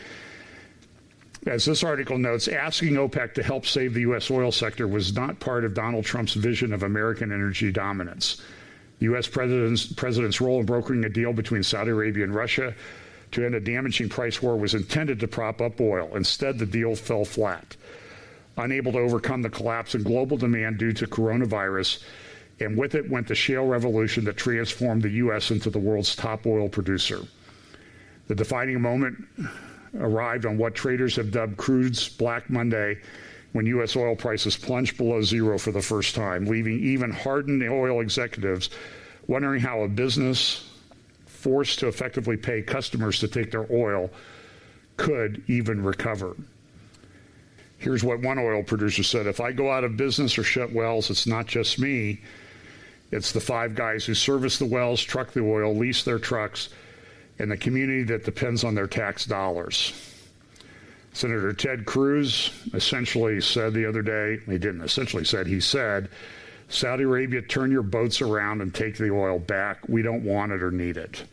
[1.47, 4.31] As this article notes, asking OPEC to help save the U.S.
[4.31, 8.41] oil sector was not part of Donald Trump's vision of American energy dominance.
[8.99, 9.27] The U.S.
[9.27, 12.75] President's, president's role in brokering a deal between Saudi Arabia and Russia
[13.33, 16.17] to end a damaging price war was intended to prop up oil.
[16.17, 17.77] Instead, the deal fell flat.
[18.57, 22.03] Unable to overcome the collapse in global demand due to coronavirus,
[22.61, 25.51] and with it went the shale revolution that transformed the U.S.
[25.51, 27.21] into the world's top oil producer.
[28.29, 29.23] The defining moment
[29.99, 32.99] arrived on what traders have dubbed crude's Black Monday
[33.53, 33.97] when U.S.
[33.97, 38.71] oil prices plunged below zero for the first time, leaving even hardened oil executives
[39.27, 40.69] wondering how a business
[41.27, 44.11] forced to effectively pay customers to take their oil
[44.97, 46.37] could even recover.
[47.79, 51.11] Here's what one oil producer said If I go out of business or shut wells,
[51.11, 52.21] it's not just me.
[53.11, 56.71] It's the five guys who service the wells, truck the oil, lease their trucks,
[57.39, 59.93] and the community that depends on their tax dollars.
[61.13, 66.09] Senator Ted Cruz essentially said the other day, he didn't essentially said, he said,
[66.69, 69.89] Saudi Arabia, turn your boats around and take the oil back.
[69.89, 71.25] We don't want it or need it.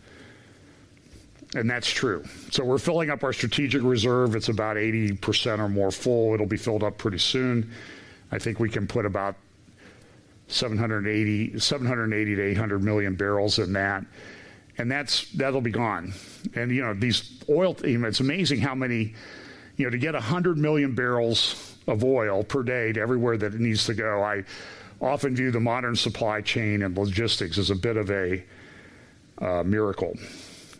[1.56, 2.24] And that's true.
[2.52, 4.36] So we're filling up our strategic reserve.
[4.36, 6.34] It's about 80% or more full.
[6.34, 7.72] It'll be filled up pretty soon.
[8.32, 9.36] I think we can put about
[10.48, 14.06] 780, 780 to 800 million barrels in that
[14.82, 16.14] and that's that'll be gone.
[16.56, 17.78] And you know these oil.
[17.84, 19.14] You know, it's amazing how many.
[19.78, 23.60] You know, to get 100 million barrels of oil per day to everywhere that it
[23.60, 24.44] needs to go, I
[25.00, 28.44] often view the modern supply chain and logistics as a bit of a
[29.40, 30.16] uh, miracle.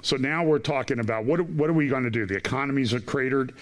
[0.04, 2.26] So now we're talking about what what are we going to do?
[2.26, 3.54] The economies are cratered.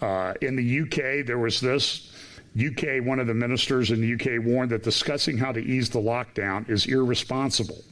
[0.00, 2.12] Uh, in the UK, there was this.
[2.58, 5.98] UK, one of the ministers in the UK warned that discussing how to ease the
[5.98, 7.82] lockdown is irresponsible.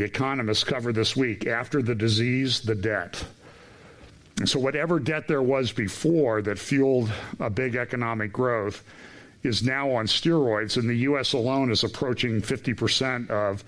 [0.00, 3.22] The Economist's cover this week after the disease, the debt.
[4.38, 8.82] And so, whatever debt there was before that fueled a big economic growth
[9.42, 11.34] is now on steroids, and the U.S.
[11.34, 13.62] alone is approaching 50% of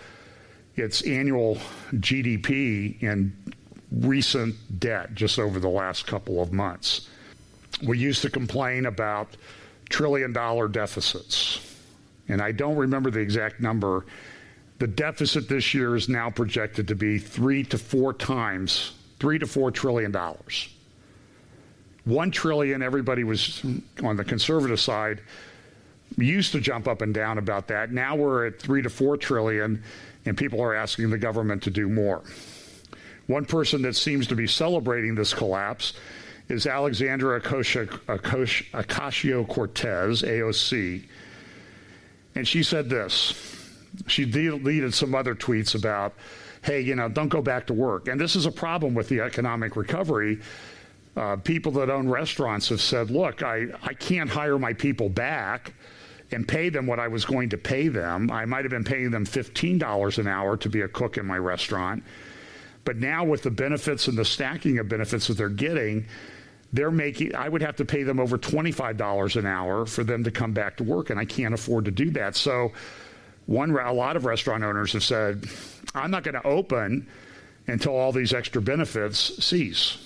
[0.74, 1.59] its annual
[1.97, 3.37] GDP in
[3.91, 7.11] recent debt just over the last couple of months.
[7.87, 9.37] We used to complain about
[9.91, 11.76] trillion dollar deficits,
[12.26, 14.07] and I don't remember the exact number
[14.83, 19.47] the deficit this year is now projected to be three to four times, three to
[19.47, 20.70] four trillion dollars.
[22.05, 23.64] One trillion, everybody was
[24.03, 25.20] on the conservative side,
[26.16, 27.93] used to jump up and down about that.
[27.93, 29.85] Now we're at three to four trillion,
[30.24, 32.24] and people are asking the government to do more.
[33.28, 35.93] One person that seems to be celebrating this collapse
[36.49, 37.89] is Alexandra Ocasio
[39.47, 41.05] Cortez, AOC.
[42.35, 43.61] And she said this
[44.07, 46.14] she deleted some other tweets about,
[46.62, 48.09] hey, you know, don't go back to work.
[48.09, 50.40] And this is a problem with the economic recovery.
[51.16, 55.74] Uh, people that own restaurants have said, look, I, I can't hire my people back
[56.32, 58.30] and pay them what I was going to pay them.
[58.30, 61.38] I might have been paying them $15 an hour to be a cook in my
[61.38, 62.03] restaurant.
[62.84, 66.07] But now, with the benefits and the stacking of benefits that they're getting,
[66.72, 70.30] they're making, I would have to pay them over $25 an hour for them to
[70.30, 72.34] come back to work, and I can't afford to do that.
[72.34, 72.72] So,
[73.47, 75.47] one a lot of restaurant owners have said,
[75.95, 77.07] "I'm not going to open
[77.66, 79.99] until all these extra benefits cease."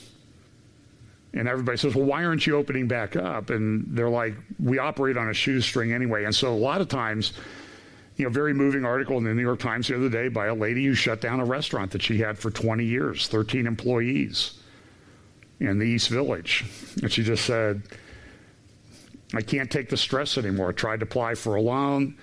[1.37, 3.51] And everybody says, well, why aren't you opening back up?
[3.51, 6.25] And they're like, we operate on a shoestring anyway.
[6.25, 7.35] And so a lot of times,
[8.17, 10.55] you know, very moving article in the New York Times the other day by a
[10.55, 14.55] lady who shut down a restaurant that she had for 20 years, 13 employees
[15.61, 16.65] in the East Village.
[17.03, 17.83] And she just said,
[19.35, 20.71] I can't take the stress anymore.
[20.71, 22.17] I tried to apply for a loan.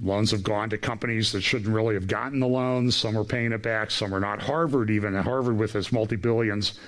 [0.00, 2.94] Loans have gone to companies that shouldn't really have gotten the loans.
[2.94, 3.90] Some are paying it back.
[3.90, 4.40] Some are not.
[4.40, 6.78] Harvard, even Harvard, with its multi billions,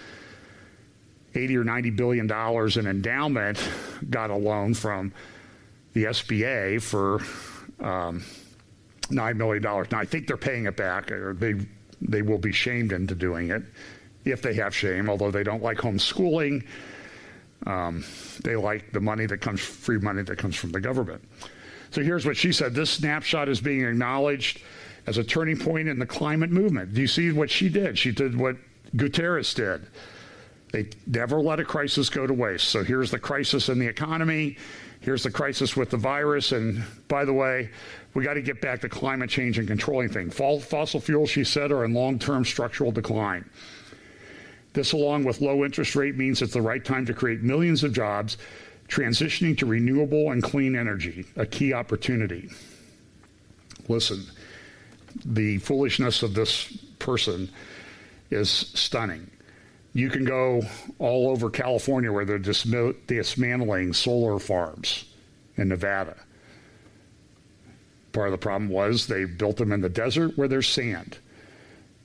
[1.34, 3.68] 80 or 90 billion dollars in endowment,
[4.10, 5.12] got a loan from
[5.92, 7.20] the SBA for
[7.84, 8.22] um,
[9.10, 9.90] nine million dollars.
[9.90, 11.54] Now I think they're paying it back, or they
[12.00, 13.62] they will be shamed into doing it
[14.24, 15.10] if they have shame.
[15.10, 16.64] Although they don't like homeschooling,
[17.66, 18.04] um,
[18.44, 21.22] they like the money that comes free money that comes from the government.
[21.90, 24.62] So here's what she said this snapshot is being acknowledged
[25.06, 26.94] as a turning point in the climate movement.
[26.94, 27.98] Do you see what she did?
[27.98, 28.56] She did what
[28.96, 29.86] Guterres did.
[30.72, 32.68] They never let a crisis go to waste.
[32.68, 34.56] So here's the crisis in the economy.
[35.00, 36.52] Here's the crisis with the virus.
[36.52, 37.70] And by the way,
[38.14, 40.34] we got to get back to climate change and controlling things.
[40.34, 43.48] Fossil fuels, she said, are in long term structural decline.
[44.72, 47.92] This, along with low interest rate, means it's the right time to create millions of
[47.92, 48.36] jobs
[48.90, 52.50] transitioning to renewable and clean energy, a key opportunity.
[53.88, 54.26] Listen,
[55.24, 57.48] the foolishness of this person
[58.30, 59.30] is stunning.
[59.92, 60.62] You can go
[60.98, 65.04] all over California where they're dismantling solar farms
[65.56, 66.16] in Nevada.
[68.12, 71.18] Part of the problem was they built them in the desert where there's sand.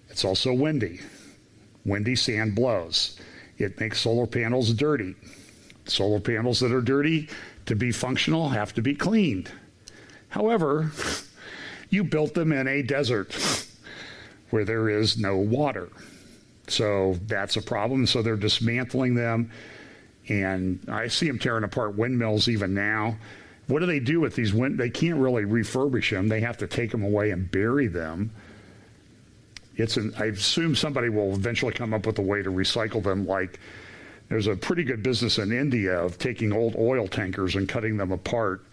[0.10, 1.00] It's also windy.
[1.84, 3.20] Windy sand blows.
[3.58, 5.16] It makes solar panels dirty.
[5.86, 7.30] Solar panels that are dirty
[7.66, 9.52] to be functional have to be cleaned.
[10.30, 10.92] However,
[11.90, 13.36] you built them in a desert
[14.50, 15.90] where there is no water.
[16.68, 18.08] So that's a problem.
[18.08, 19.52] So they're dismantling them.
[20.28, 23.18] And I see them tearing apart windmills even now.
[23.68, 24.80] What do they do with these wind?
[24.80, 26.28] They can't really refurbish them.
[26.28, 28.32] They have to take them away and bury them.
[29.76, 33.28] It's an, I assume somebody will eventually come up with a way to recycle them
[33.28, 33.60] like
[34.30, 38.12] there's a pretty good business in India of taking old oil tankers and cutting them
[38.12, 38.66] apart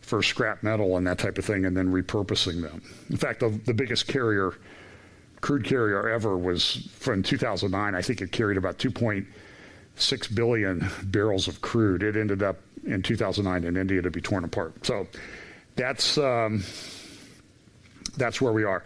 [0.00, 2.82] for scrap metal and that type of thing and then repurposing them.
[3.08, 4.52] In fact, the, the biggest carrier,
[5.40, 7.94] crude carrier ever was from 2009.
[7.94, 12.02] I think it carried about 2.6 billion barrels of crude.
[12.02, 14.84] It ended up in 2009 in India to be torn apart.
[14.84, 15.06] So
[15.76, 16.62] that's um,
[18.18, 18.84] that's where we are.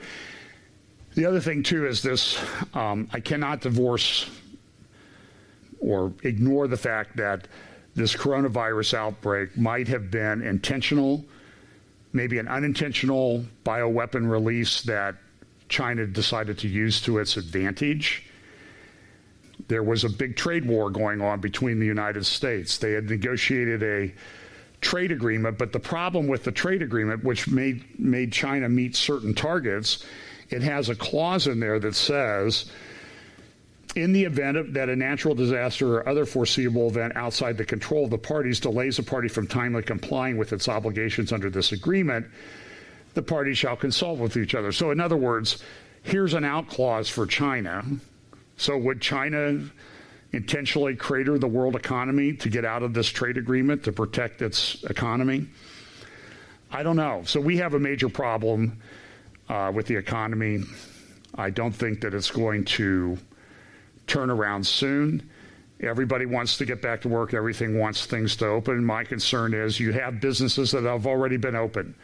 [1.14, 2.40] The other thing too is this:
[2.74, 4.30] um, I cannot divorce
[5.80, 7.48] or ignore the fact that
[7.94, 11.24] this coronavirus outbreak might have been intentional,
[12.12, 15.16] maybe an unintentional bioweapon release that
[15.68, 18.24] China decided to use to its advantage.
[19.66, 22.78] There was a big trade war going on between the United States.
[22.78, 24.14] They had negotiated a
[24.80, 29.34] trade agreement, but the problem with the trade agreement, which made, made China meet certain
[29.34, 30.06] targets,
[30.50, 32.70] it has a clause in there that says
[34.02, 38.04] in the event of, that a natural disaster or other foreseeable event outside the control
[38.04, 42.26] of the parties delays a party from timely complying with its obligations under this agreement,
[43.14, 44.72] the parties shall consult with each other.
[44.72, 45.62] So, in other words,
[46.02, 47.84] here's an out clause for China.
[48.56, 49.60] So, would China
[50.32, 54.84] intentionally crater the world economy to get out of this trade agreement to protect its
[54.84, 55.46] economy?
[56.70, 57.22] I don't know.
[57.24, 58.80] So, we have a major problem
[59.48, 60.60] uh, with the economy.
[61.34, 63.18] I don't think that it's going to
[64.08, 65.28] turn around soon.
[65.80, 67.34] Everybody wants to get back to work.
[67.34, 68.84] Everything wants things to open.
[68.84, 71.94] My concern is you have businesses that have already been open,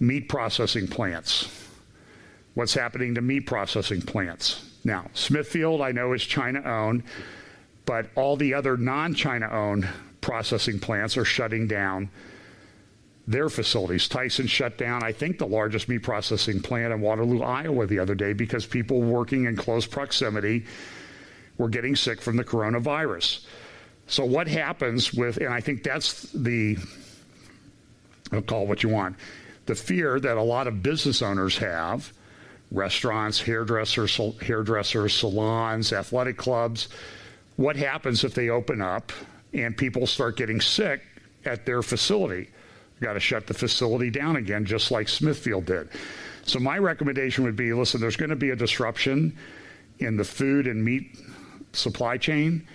[0.00, 1.48] meat processing plants.
[2.54, 4.70] What's happening to meat processing plants?
[4.84, 7.02] Now, Smithfield, I know, is China owned,
[7.84, 9.88] but all the other non China owned
[10.20, 12.08] processing plants are shutting down
[13.26, 14.08] their facilities.
[14.08, 18.14] Tyson shut down, I think, the largest meat processing plant in Waterloo, Iowa, the other
[18.14, 20.64] day because people working in close proximity
[21.58, 23.44] were getting sick from the coronavirus.
[24.06, 26.76] So, what happens with, and I think that's the,
[28.32, 29.16] I'll call what you want,
[29.66, 32.12] the fear that a lot of business owners have
[32.70, 36.88] restaurants, hairdressers, hairdressers, salons, athletic clubs.
[37.56, 39.12] What happens if they open up
[39.52, 41.02] and people start getting sick
[41.44, 42.48] at their facility?
[43.00, 45.88] got to shut the facility down again, just like Smithfield did.
[46.44, 49.36] So, my recommendation would be listen, there's going to be a disruption
[49.98, 51.16] in the food and meat
[51.74, 52.66] supply chain,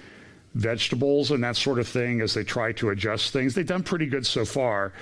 [0.56, 3.56] vegetables, and that sort of thing as they try to adjust things.
[3.56, 4.94] They've done pretty good so far,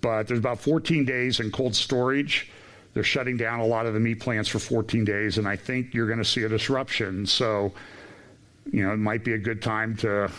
[0.00, 2.50] but there's about 14 days in cold storage.
[2.94, 5.94] They're shutting down a lot of the meat plants for 14 days, and I think
[5.94, 7.26] you're going to see a disruption.
[7.26, 7.72] So
[8.70, 10.30] you know, it might be a good time to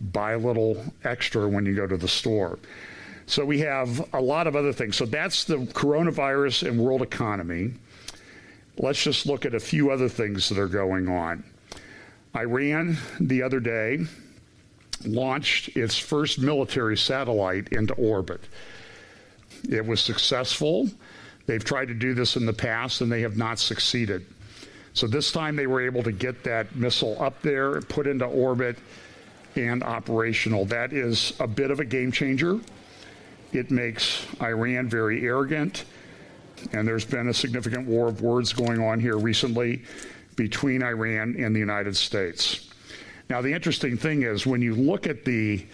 [0.00, 2.58] buy a little extra when you go to the store.
[3.26, 4.96] So we have a lot of other things.
[4.96, 7.72] So that's the coronavirus and world economy.
[8.76, 11.44] Let's just look at a few other things that are going on.
[12.36, 13.98] Iran the other day
[15.04, 18.40] launched its first military satellite into orbit.
[19.68, 20.88] It was successful.
[21.46, 24.26] They've tried to do this in the past and they have not succeeded.
[24.92, 28.76] So this time they were able to get that missile up there, put into orbit,
[29.56, 30.64] and operational.
[30.64, 32.60] That is a bit of a game changer.
[33.52, 35.84] It makes Iran very arrogant,
[36.72, 39.82] and there's been a significant war of words going on here recently
[40.40, 42.70] between Iran and the United States.
[43.28, 45.66] Now, the interesting thing is when you look at the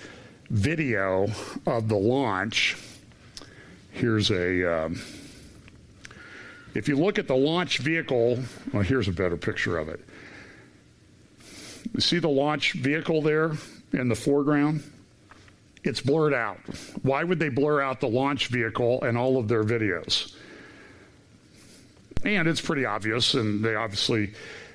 [0.50, 1.28] video
[1.68, 2.76] of the launch,
[3.92, 4.86] here's a.
[4.86, 5.00] Um,
[6.74, 8.40] if you look at the launch vehicle,
[8.72, 10.00] well, here's a better picture of it.
[11.94, 13.52] You see the launch vehicle there
[13.92, 14.82] in the foreground?
[15.84, 16.58] It's blurred out.
[17.02, 20.34] Why would they blur out the launch vehicle and all of their videos?
[22.26, 24.32] And it's pretty obvious, and they obviously,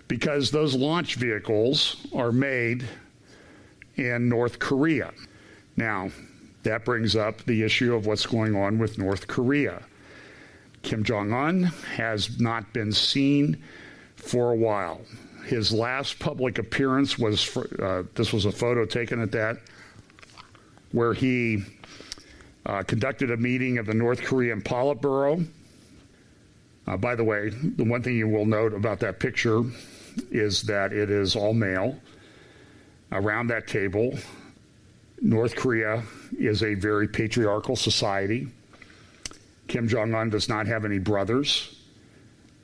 [0.08, 2.88] because those launch vehicles are made
[3.98, 5.12] in North Korea.
[5.76, 6.12] Now,
[6.64, 9.84] that brings up the issue of what's going on with North Korea.
[10.82, 11.64] Kim Jong un
[11.96, 13.62] has not been seen
[14.16, 15.02] for a while.
[15.46, 19.58] His last public appearance was for, uh, this was a photo taken at that,
[20.94, 21.66] where he
[22.66, 25.46] uh, conducted a meeting of the North Korean Politburo.
[26.88, 29.64] Uh, by the way, the one thing you will note about that picture
[30.32, 31.98] is that it is all male.
[33.12, 34.18] Around that table,
[35.22, 36.04] North Korea
[36.40, 38.48] is a very patriarchal society.
[39.68, 41.78] Kim Jong un does not have any brothers.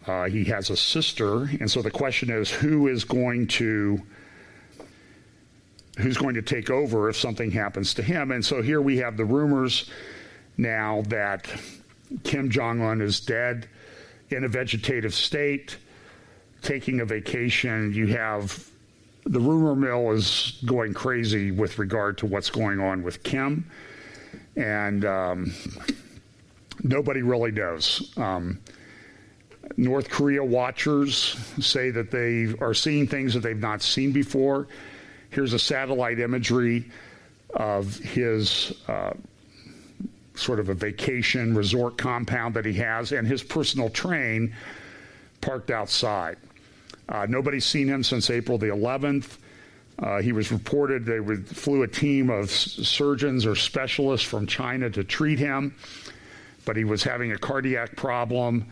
[0.05, 4.01] Uh, he has a sister, and so the question is, who is going to
[5.97, 8.31] who's going to take over if something happens to him?
[8.31, 9.89] And so here we have the rumors
[10.55, 11.47] now that
[12.23, 13.67] Kim Jong Un is dead
[14.29, 15.77] in a vegetative state,
[16.61, 17.93] taking a vacation.
[17.93, 18.67] You have
[19.25, 23.69] the rumor mill is going crazy with regard to what's going on with Kim,
[24.55, 25.05] and.
[25.05, 25.53] Um,
[26.83, 28.13] nobody really knows.
[28.17, 28.59] Um,
[29.75, 34.67] North Korea watchers say that they are seeing things that they've not seen before.
[35.29, 36.89] Here's a satellite imagery
[37.53, 39.13] of his uh,
[40.37, 44.55] sort of a vacation resort compound that he has and his personal train
[45.41, 46.37] parked outside.
[47.09, 49.37] Uh, nobody's seen him since April the 11th.
[49.99, 54.89] Uh, he was reported they would, flew a team of surgeons or specialists from China
[54.89, 55.73] to treat him
[56.67, 58.67] but he was having a cardiac problem.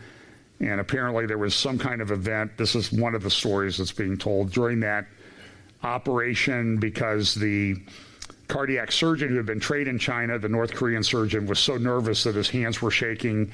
[0.60, 2.56] And apparently, there was some kind of event.
[2.56, 5.06] This is one of the stories that's being told during that
[5.82, 7.76] operation because the
[8.48, 12.24] cardiac surgeon who had been trained in China, the North Korean surgeon, was so nervous
[12.24, 13.50] that his hands were shaking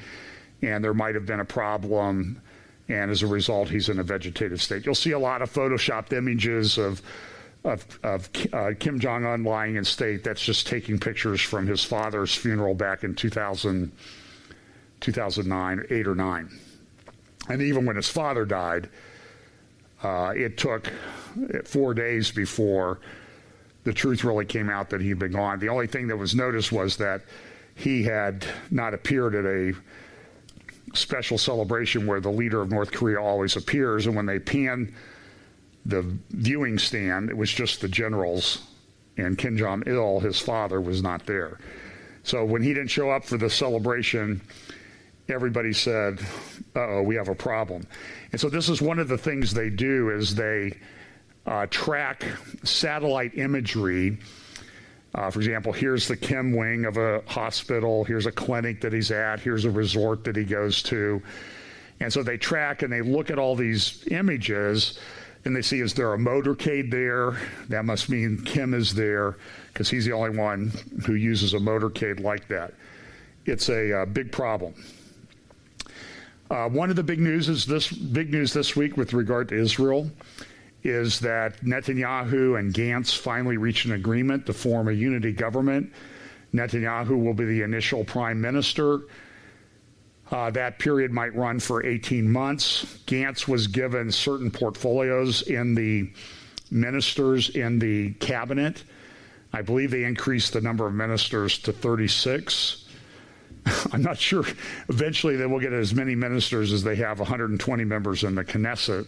[0.61, 2.41] and there might have been a problem.
[2.87, 4.85] And as a result, he's in a vegetative state.
[4.85, 7.01] You'll see a lot of photoshopped images of
[7.65, 10.21] of, of uh, Kim Jong Un lying in state.
[10.21, 13.89] That's just taking pictures from his father's funeral back in 2000.
[15.03, 16.49] 2009, eight or nine.
[17.49, 18.89] And even when his father died,
[20.01, 20.91] uh, it took
[21.65, 22.99] four days before
[23.83, 25.59] the truth really came out that he'd been gone.
[25.59, 27.21] The only thing that was noticed was that
[27.75, 29.73] he had not appeared at a
[30.93, 34.05] special celebration where the leader of North Korea always appears.
[34.05, 34.93] And when they pan
[35.85, 38.61] the viewing stand, it was just the generals,
[39.17, 41.59] and Kim Jong il, his father, was not there.
[42.23, 44.41] So when he didn't show up for the celebration,
[45.27, 46.19] everybody said,
[46.75, 47.85] uh oh, we have a problem.
[48.31, 50.77] And so this is one of the things they do is they
[51.45, 52.25] uh, track
[52.63, 54.17] satellite imagery.
[55.15, 58.03] Uh, for example, here's the Kim wing of a hospital.
[58.03, 59.39] Here's a clinic that he's at.
[59.39, 61.21] Here's a resort that he goes to.
[61.99, 64.99] And so they track and they look at all these images
[65.45, 67.37] and they see is there a motorcade there?
[67.69, 69.35] That must mean Kim is there
[69.67, 70.71] because he's the only one
[71.05, 72.73] who uses a motorcade like that.
[73.45, 74.73] It's a uh, big problem.
[76.49, 79.55] Uh, one of the big news is this big news this week with regard to
[79.55, 80.09] Israel
[80.83, 85.91] is that Netanyahu and Gantz finally reached an agreement to form a unity government.
[86.53, 89.01] Netanyahu will be the initial prime minister.
[90.31, 92.85] Uh, that period might run for 18 months.
[93.05, 96.11] Gantz was given certain portfolios in the
[96.71, 98.83] ministers in the cabinet.
[99.53, 102.85] I believe they increased the number of ministers to 36.
[103.91, 104.43] I'm not sure.
[104.89, 109.05] Eventually, they will get as many ministers as they have 120 members in the Knesset.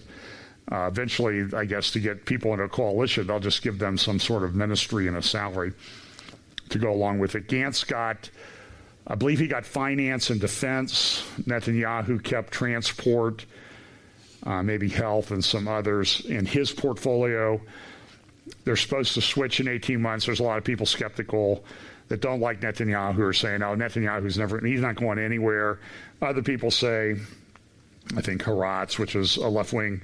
[0.72, 4.20] Uh, eventually, I guess, to get people into a coalition, they'll just give them some
[4.20, 5.74] sort of ministry and a salary
[6.70, 7.48] to go along with it.
[7.48, 8.30] Gantz got,
[9.06, 11.24] I believe he got finance and defense.
[11.44, 13.46] Netanyahu kept transport,
[14.44, 17.62] uh, maybe health, and some others in his portfolio.
[18.64, 20.26] They're supposed to switch in 18 months.
[20.26, 21.64] There's a lot of people skeptical
[22.08, 25.80] that don't like Netanyahu are saying, "Oh, Netanyahu's never, he's not going anywhere."
[26.22, 27.16] Other people say,
[28.16, 30.02] I think Haaretz, which is a left-wing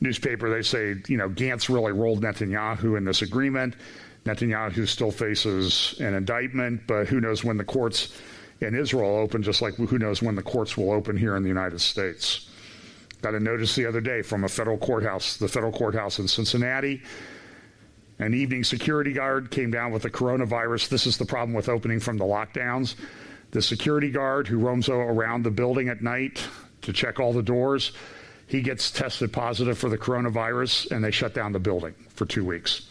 [0.00, 3.76] newspaper, they say, you know, Gantz really rolled Netanyahu in this agreement.
[4.24, 8.18] Netanyahu still faces an indictment, but who knows when the courts
[8.60, 11.48] in Israel open, just like who knows when the courts will open here in the
[11.48, 12.50] United States.
[13.22, 17.02] Got a notice the other day from a federal courthouse, the federal courthouse in Cincinnati.
[18.18, 20.88] An evening security guard came down with the coronavirus.
[20.90, 22.96] This is the problem with opening from the lockdowns.
[23.50, 26.46] The security guard who roams around the building at night
[26.82, 27.92] to check all the doors,
[28.50, 32.44] he gets tested positive for the coronavirus, and they shut down the building for two
[32.44, 32.88] weeks.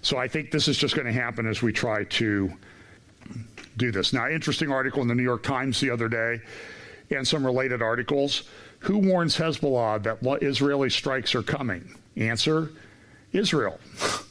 [0.00, 2.52] So I think this is just going to happen as we try to
[3.76, 4.12] do this.
[4.12, 6.40] Now, interesting article in the New York Times the other day,
[7.10, 8.44] and some related articles.
[8.80, 11.96] Who warns Hezbollah that Israeli strikes are coming?
[12.16, 12.70] Answer
[13.32, 13.80] Israel.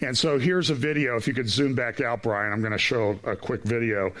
[0.00, 1.16] And so here's a video.
[1.16, 4.12] If you could zoom back out, Brian, I'm going to show a quick video.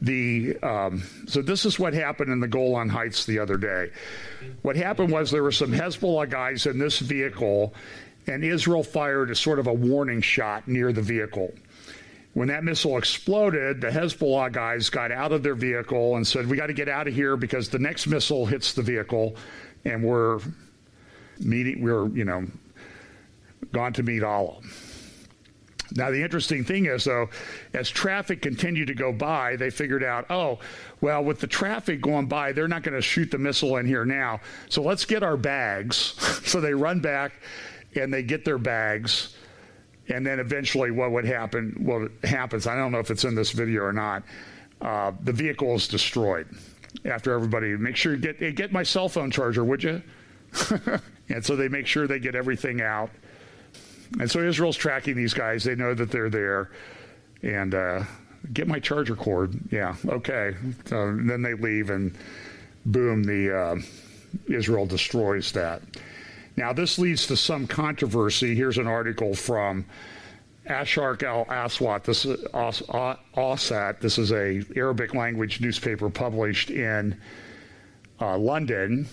[0.00, 3.90] The um, so this is what happened in the Golan Heights the other day.
[4.62, 7.74] What happened was there were some Hezbollah guys in this vehicle,
[8.26, 11.52] and Israel fired a sort of a warning shot near the vehicle.
[12.32, 16.56] When that missile exploded, the Hezbollah guys got out of their vehicle and said, "We
[16.56, 19.36] got to get out of here because the next missile hits the vehicle,
[19.84, 20.40] and we're
[21.40, 21.82] meeting.
[21.82, 22.46] We're you know."
[23.72, 24.60] Gone to meet Allah.
[25.94, 27.28] Now, the interesting thing is, though,
[27.72, 30.58] as traffic continued to go by, they figured out, oh,
[31.00, 34.04] well, with the traffic going by, they're not going to shoot the missile in here
[34.04, 34.40] now.
[34.68, 35.96] So let's get our bags.
[36.44, 37.32] so they run back
[37.94, 39.36] and they get their bags.
[40.08, 41.76] And then eventually, what would happen?
[41.80, 42.66] What happens?
[42.66, 44.22] I don't know if it's in this video or not.
[44.80, 46.46] Uh, the vehicle is destroyed
[47.04, 47.76] after everybody.
[47.76, 50.02] Make sure you get get my cell phone charger, would you?
[51.28, 53.10] and so they make sure they get everything out.
[54.20, 55.64] And so Israel's tracking these guys.
[55.64, 56.70] They know that they're there.
[57.42, 58.04] And uh,
[58.52, 59.58] get my charger cord.
[59.70, 60.54] Yeah, okay.
[60.86, 62.16] So then they leave, and
[62.86, 63.76] boom, the uh,
[64.48, 65.82] Israel destroys that.
[66.56, 68.54] Now, this leads to some controversy.
[68.54, 69.84] Here's an article from
[70.66, 72.04] Asharq al Aswat.
[72.04, 74.00] This is Awsat.
[74.00, 77.20] This is a Arabic language newspaper published in
[78.20, 79.06] uh, London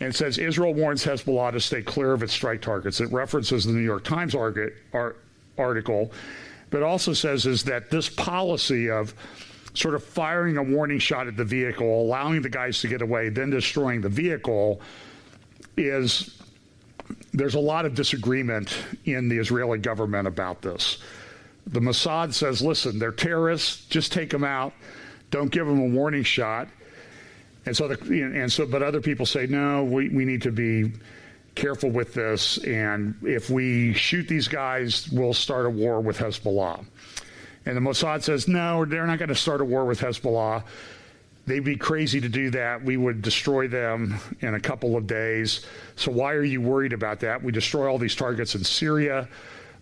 [0.00, 3.00] and says Israel warns Hezbollah to stay clear of its strike targets.
[3.00, 6.12] It references the New York Times article,
[6.70, 9.14] but also says is that this policy of
[9.74, 13.28] sort of firing a warning shot at the vehicle, allowing the guys to get away,
[13.28, 14.80] then destroying the vehicle,
[15.76, 16.38] is
[17.32, 20.98] there's a lot of disagreement in the Israeli government about this.
[21.66, 24.72] The Mossad says, listen, they're terrorists, just take them out,
[25.30, 26.68] don't give them a warning shot.
[27.66, 30.92] And so, the, and so, but other people say, no, we, we need to be
[31.54, 32.58] careful with this.
[32.58, 36.84] And if we shoot these guys, we'll start a war with Hezbollah.
[37.66, 40.64] And the Mossad says, no, they're not going to start a war with Hezbollah.
[41.46, 42.82] They'd be crazy to do that.
[42.82, 45.66] We would destroy them in a couple of days.
[45.96, 47.42] So why are you worried about that?
[47.42, 49.28] We destroy all these targets in Syria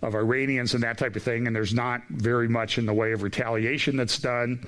[0.03, 3.13] of Iranians and that type of thing, and there's not very much in the way
[3.13, 4.65] of retaliation that's done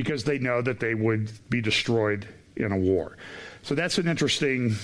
[0.00, 3.18] because they know that they would be destroyed in a war.
[3.62, 4.74] So that's an interesting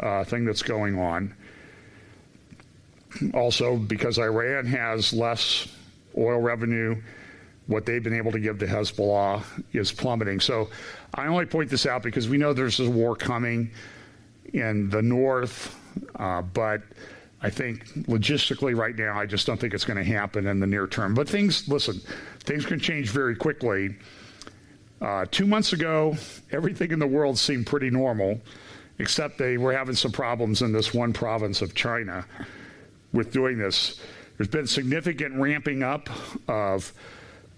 [0.00, 1.32] uh, thing that's going on.
[3.34, 5.68] Also, because Iran has less
[6.16, 7.00] oil revenue,
[7.68, 10.40] what they've been able to give to Hezbollah is plummeting.
[10.40, 10.70] So
[11.14, 13.70] I only point this out because we know there's a war coming
[14.54, 15.78] in the north,
[16.16, 16.82] uh, but
[17.40, 20.66] I think logistically right now, I just don't think it's going to happen in the
[20.66, 21.14] near term.
[21.14, 22.00] But things, listen,
[22.40, 23.94] things can change very quickly.
[25.00, 26.16] Uh, two months ago,
[26.50, 28.40] everything in the world seemed pretty normal,
[28.98, 32.24] except they were having some problems in this one province of China
[33.12, 34.00] with doing this.
[34.36, 36.08] There's been significant ramping up
[36.48, 36.92] of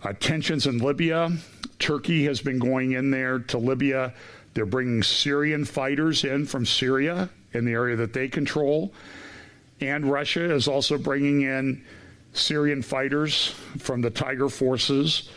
[0.02, 1.30] uh, tensions in Libya.
[1.78, 4.12] Turkey has been going in there to Libya.
[4.54, 8.92] They're bringing Syrian fighters in from Syria in the area that they control.
[9.80, 11.82] And Russia is also bringing in
[12.34, 13.48] Syrian fighters
[13.78, 15.30] from the Tiger forces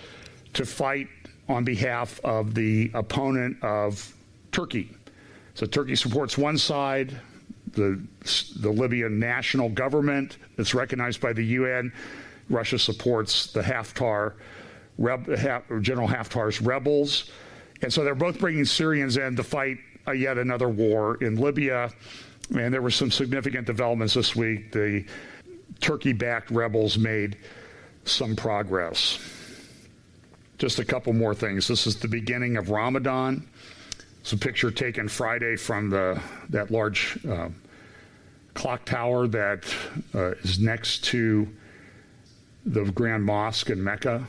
[0.53, 1.07] to fight
[1.49, 4.13] on behalf of the opponent of
[4.51, 4.89] Turkey.
[5.55, 7.19] So Turkey supports one side,
[7.73, 8.01] the,
[8.59, 11.91] the Libyan national government that's recognized by the UN.
[12.49, 14.33] Russia supports the Haftar,
[14.97, 15.25] Reb,
[15.81, 17.31] General Haftar's rebels.
[17.81, 19.77] And so they're both bringing Syrians in to fight
[20.15, 21.91] yet another war in Libya.
[22.55, 24.71] And there were some significant developments this week.
[24.71, 25.05] The
[25.81, 27.37] Turkey backed rebels made
[28.05, 29.19] some progress.
[30.57, 31.67] Just a couple more things.
[31.67, 33.47] This is the beginning of Ramadan.
[34.21, 37.49] It's a picture taken Friday from the that large uh,
[38.53, 39.65] clock tower that
[40.13, 41.47] uh, is next to
[42.65, 44.25] the Grand Mosque in Mecca.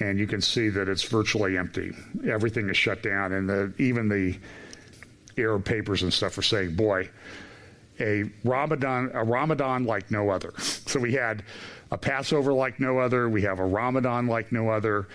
[0.00, 1.92] And you can see that it's virtually empty.
[2.28, 4.38] Everything is shut down, and the, even the
[5.36, 7.08] Arab papers and stuff are saying, "Boy,
[8.00, 10.52] a Ramadan, a Ramadan like no other."
[10.88, 11.42] So we had
[11.90, 13.28] a Passover like no other.
[13.28, 15.08] We have a Ramadan like no other.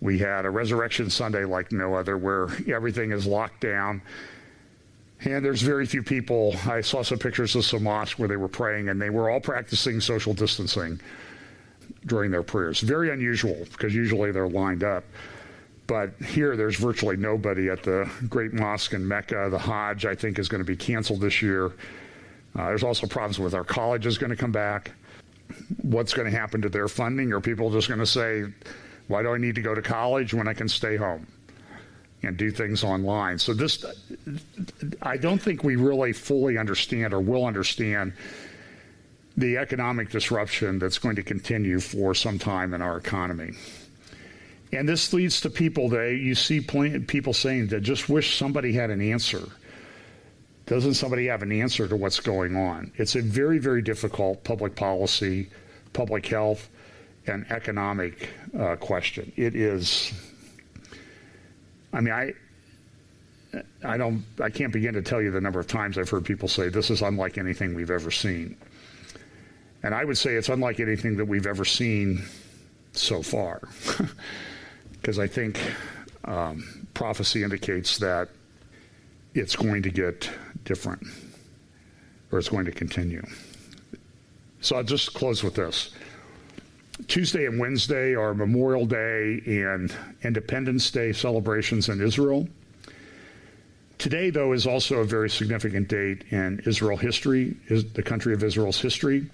[0.00, 4.02] We had a Resurrection Sunday like no other, where everything is locked down.
[5.20, 6.54] And there's very few people.
[6.66, 9.40] I saw some pictures of some mosques where they were praying, and they were all
[9.40, 11.00] practicing social distancing
[12.06, 12.80] during their prayers.
[12.80, 15.04] Very unusual because usually they're lined up.
[15.86, 19.48] But here, there's virtually nobody at the Great Mosque in Mecca.
[19.50, 21.66] The Hajj, I think, is going to be canceled this year.
[22.56, 24.92] Uh, there's also problems with our colleges going to come back.
[25.82, 27.32] What's going to happen to their funding?
[27.32, 28.44] Are people just going to say,
[29.08, 31.26] why do I need to go to college when I can stay home
[32.22, 33.38] and do things online?
[33.38, 33.84] So this,
[35.02, 38.14] I don't think we really fully understand or will understand
[39.36, 43.52] the economic disruption that's going to continue for some time in our economy.
[44.72, 48.90] And this leads to people that you see people saying that just wish somebody had
[48.90, 49.48] an answer.
[50.66, 52.90] Doesn't somebody have an answer to what's going on?
[52.96, 55.50] It's a very, very difficult public policy,
[55.92, 56.70] public health,
[57.26, 59.30] and economic uh, question.
[59.36, 60.12] It is.
[61.92, 62.32] I mean, I.
[63.84, 64.24] I don't.
[64.42, 66.90] I can't begin to tell you the number of times I've heard people say this
[66.90, 68.56] is unlike anything we've ever seen,
[69.82, 72.24] and I would say it's unlike anything that we've ever seen
[72.92, 73.60] so far,
[74.92, 75.60] because I think
[76.24, 78.28] um, prophecy indicates that
[79.34, 80.30] it's going to get
[80.64, 81.06] different,
[82.30, 83.22] or it's going to continue.
[84.60, 85.90] So I'll just close with this.
[87.08, 89.92] Tuesday and Wednesday are Memorial Day and
[90.22, 92.48] Independence Day celebrations in Israel.
[93.98, 98.44] Today, though, is also a very significant date in Israel history, is the country of
[98.44, 99.28] Israel's history.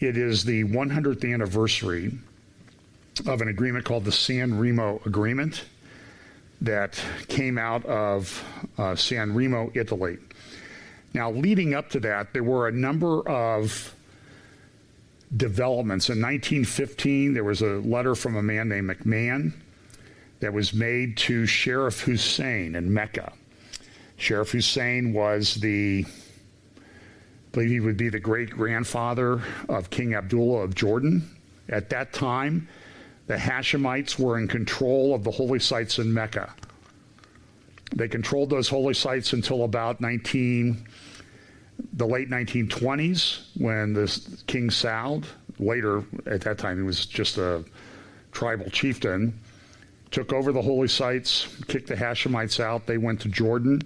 [0.00, 2.12] It is the 100th anniversary
[3.26, 5.64] of an agreement called the San Remo Agreement
[6.60, 8.44] that came out of
[8.78, 10.18] uh, San Remo, Italy.
[11.12, 13.94] Now, leading up to that, there were a number of
[15.36, 16.08] developments.
[16.08, 19.52] In 1915, there was a letter from a man named McMahon
[20.40, 23.32] that was made to Sheriff Hussein in Mecca.
[24.16, 26.80] Sheriff Hussein was the, I
[27.52, 31.28] believe he would be the great grandfather of King Abdullah of Jordan.
[31.68, 32.68] At that time,
[33.26, 36.52] the Hashemites were in control of the holy sites in Mecca.
[37.94, 40.86] They controlled those holy sites until about 19
[41.94, 45.24] the late 1920s when this King Saud,
[45.58, 47.64] later at that time he was just a
[48.32, 49.38] tribal chieftain,
[50.10, 52.86] took over the holy sites, kicked the Hashemites out.
[52.86, 53.80] They went to Jordan.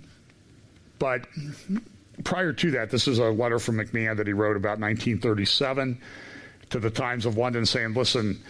[0.98, 1.26] But
[2.24, 6.00] prior to that, this is a letter from McMahon that he wrote about 1937
[6.70, 8.42] to the Times of London saying, listen,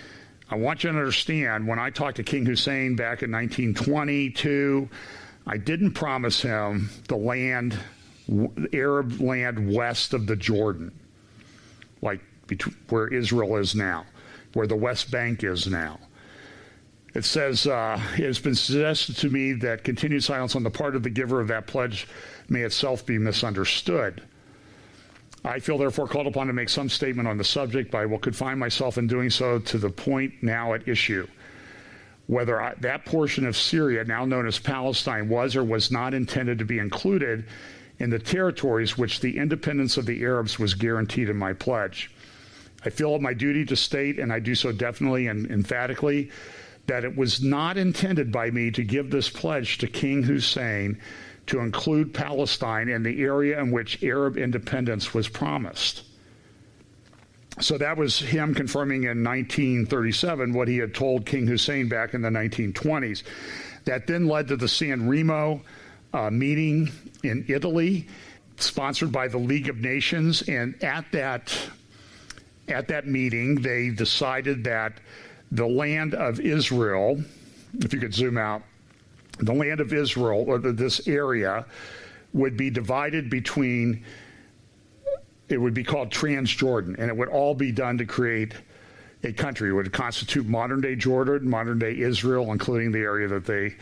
[0.51, 4.89] I want you to understand when I talked to King Hussein back in 1922,
[5.47, 7.79] I didn't promise him the land
[8.73, 10.93] Arab land west of the Jordan,
[12.03, 12.21] like
[12.89, 14.07] where Israel is now,
[14.55, 15.99] where the West Bank is now.
[17.15, 20.95] It says, uh, It has been suggested to me that continued silence on the part
[20.95, 22.07] of the giver of that pledge
[22.49, 24.23] may itself be misunderstood.
[25.49, 28.19] I feel therefore called upon to make some statement on the subject, but I will
[28.19, 31.27] confine myself in doing so to the point now at issue.
[32.27, 36.59] Whether I, that portion of Syria, now known as Palestine, was or was not intended
[36.59, 37.47] to be included
[37.99, 42.11] in the territories which the independence of the Arabs was guaranteed in my pledge.
[42.85, 46.31] I feel it my duty to state, and I do so definitely and emphatically,
[46.87, 51.01] that it was not intended by me to give this pledge to King Hussein
[51.49, 56.05] to include Palestine in the area in which Arab independence was promised.
[57.61, 62.23] So that was him confirming in 1937 what he had told King Hussein back in
[62.23, 63.25] the 1920s.
[63.85, 65.61] That then led to the San Remo
[66.13, 66.91] uh, meeting
[67.25, 68.07] in Italy,
[68.59, 71.53] sponsored by the League of Nations, and at that
[72.69, 75.01] at that meeting, they decided that
[75.51, 77.19] the land of Israel,
[77.79, 78.63] if you could zoom out,
[79.39, 81.65] the land of Israel, or this area,
[82.33, 84.05] would be divided between,
[85.49, 88.55] it would be called Transjordan, and it would all be done to create
[89.25, 89.71] a country.
[89.71, 93.77] It would constitute modern day Jordan, modern day Israel, including the area that they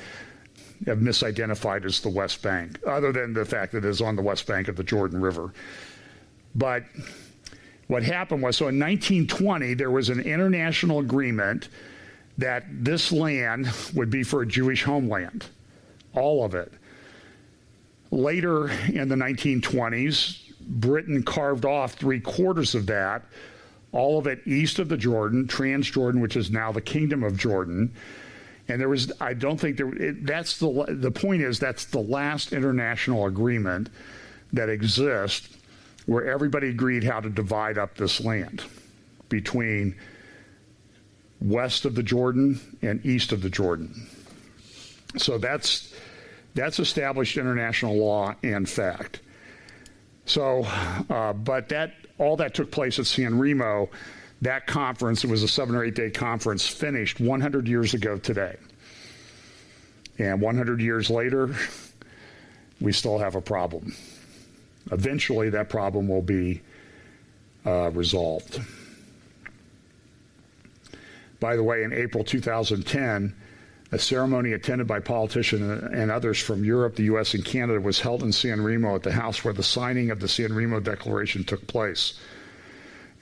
[0.87, 4.23] have misidentified as the West Bank, other than the fact that it is on the
[4.23, 5.53] west bank of the Jordan River.
[6.55, 6.85] But
[7.87, 11.69] what happened was so in 1920, there was an international agreement
[12.39, 15.47] that this land would be for a Jewish homeland,
[16.15, 16.73] all of it.
[18.11, 23.23] Later in the 1920s, Britain carved off three quarters of that,
[23.93, 27.93] all of it east of the Jordan, Transjordan, which is now the Kingdom of Jordan.
[28.69, 32.01] And there was, I don't think there, it, that's the, the point is that's the
[32.01, 33.91] last international agreement
[34.53, 35.57] that exists
[36.07, 38.63] where everybody agreed how to divide up this land
[39.29, 39.95] between
[41.41, 44.09] west of the Jordan and east of the Jordan.
[45.17, 45.93] So that's
[46.55, 49.21] that's established international law and fact.
[50.25, 50.65] So,
[51.11, 53.89] uh, but that all that took place at San Remo.
[54.43, 58.57] That conference, it was a seven or eight day conference, finished 100 years ago today.
[60.19, 61.55] And 100 years later,
[62.81, 63.95] we still have a problem.
[64.93, 66.63] Eventually, that problem will be
[67.65, 68.61] uh, resolved.
[71.41, 73.35] By the way, in April 2010,
[73.93, 78.23] a ceremony attended by politicians and others from Europe, the U.S., and Canada was held
[78.23, 81.67] in San Remo at the house where the signing of the San Remo Declaration took
[81.67, 82.15] place.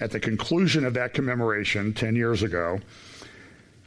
[0.01, 2.81] At the conclusion of that commemoration 10 years ago,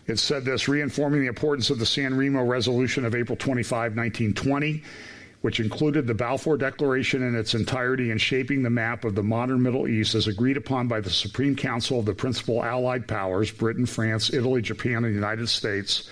[0.06, 4.84] it said this reinforming the importance of the San Remo Resolution of April 25, 1920
[5.48, 9.64] which included the Balfour Declaration in its entirety in shaping the map of the modern
[9.64, 13.86] Middle East as agreed upon by the Supreme Council of the principal Allied powers Britain,
[13.86, 16.10] France, Italy, Japan, and the United States,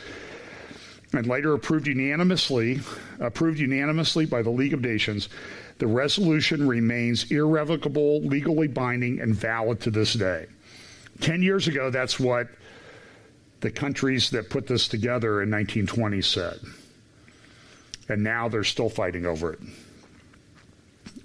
[1.12, 2.80] and later approved unanimously,
[3.20, 5.28] approved unanimously by the League of Nations.
[5.80, 10.46] The resolution remains irrevocable, legally binding, and valid to this day.
[11.20, 12.48] Ten years ago, that's what
[13.60, 16.58] the countries that put this together in 1920 said
[18.10, 19.60] and now they're still fighting over it.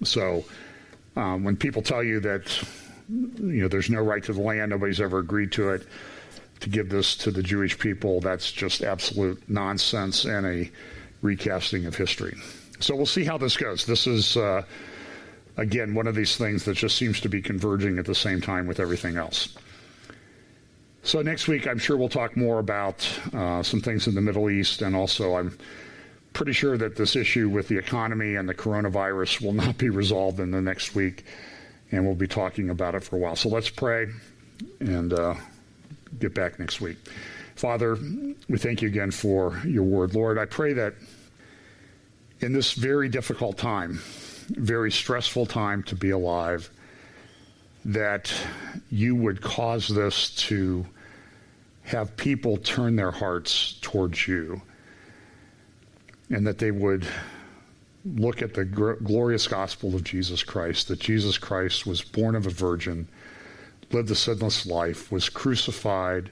[0.04, 0.44] So
[1.16, 2.66] um, when people tell you that
[3.08, 5.86] you know there's no right to the land, nobody's ever agreed to it,
[6.60, 10.70] to give this to the Jewish people, that's just absolute nonsense and a
[11.22, 12.36] recasting of history.
[12.80, 13.86] So we'll see how this goes.
[13.86, 14.36] This is.
[14.36, 14.62] Uh,
[15.56, 18.66] again, one of these things that just seems to be converging at the same time
[18.66, 19.54] with everything else.
[21.02, 24.50] So next week, I'm sure we'll talk more about uh, some things in the Middle
[24.50, 25.56] East, and also I'm
[26.40, 30.40] pretty sure that this issue with the economy and the coronavirus will not be resolved
[30.40, 31.26] in the next week,
[31.92, 33.36] and we'll be talking about it for a while.
[33.36, 34.06] So let's pray
[34.80, 35.34] and uh,
[36.18, 36.96] get back next week.
[37.56, 37.98] Father,
[38.48, 40.14] we thank you again for your word.
[40.14, 40.94] Lord, I pray that
[42.40, 44.00] in this very difficult time,
[44.48, 46.70] very stressful time to be alive,
[47.84, 48.32] that
[48.90, 50.86] you would cause this to
[51.82, 54.62] have people turn their hearts towards you
[56.30, 57.06] and that they would
[58.04, 62.46] look at the gr- glorious gospel of Jesus Christ, that Jesus Christ was born of
[62.46, 63.08] a virgin,
[63.92, 66.30] lived a sinless life, was crucified,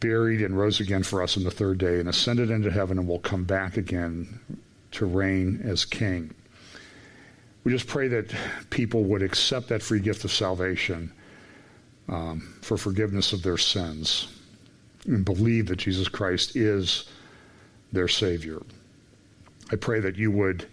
[0.00, 3.08] buried, and rose again for us on the third day, and ascended into heaven and
[3.08, 4.38] will come back again
[4.92, 6.32] to reign as king.
[7.64, 8.32] We just pray that
[8.70, 11.12] people would accept that free gift of salvation
[12.08, 14.28] um, for forgiveness of their sins
[15.06, 17.08] and believe that Jesus Christ is
[17.92, 18.60] their Savior.
[19.72, 20.66] I pray that you would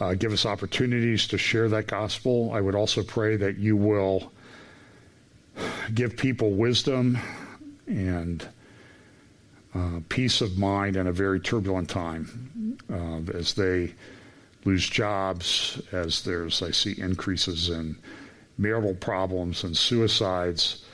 [0.00, 2.52] uh, give us opportunities to share that gospel.
[2.52, 4.32] I would also pray that you will
[5.94, 7.18] give people wisdom
[7.86, 8.46] and
[9.74, 13.92] uh, peace of mind in a very turbulent time uh, as they
[14.64, 17.96] lose jobs, as there's, I see, increases in
[18.56, 20.84] marital problems and suicides.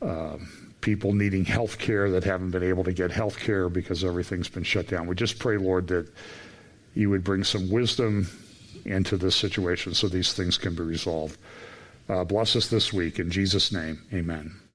[0.00, 0.36] Uh,
[0.80, 4.62] people needing health care that haven't been able to get health care because everything's been
[4.62, 5.06] shut down.
[5.06, 6.08] We just pray, Lord, that
[6.94, 8.28] you would bring some wisdom
[8.84, 11.38] into this situation so these things can be resolved.
[12.08, 13.18] Uh, bless us this week.
[13.18, 14.67] In Jesus' name, amen.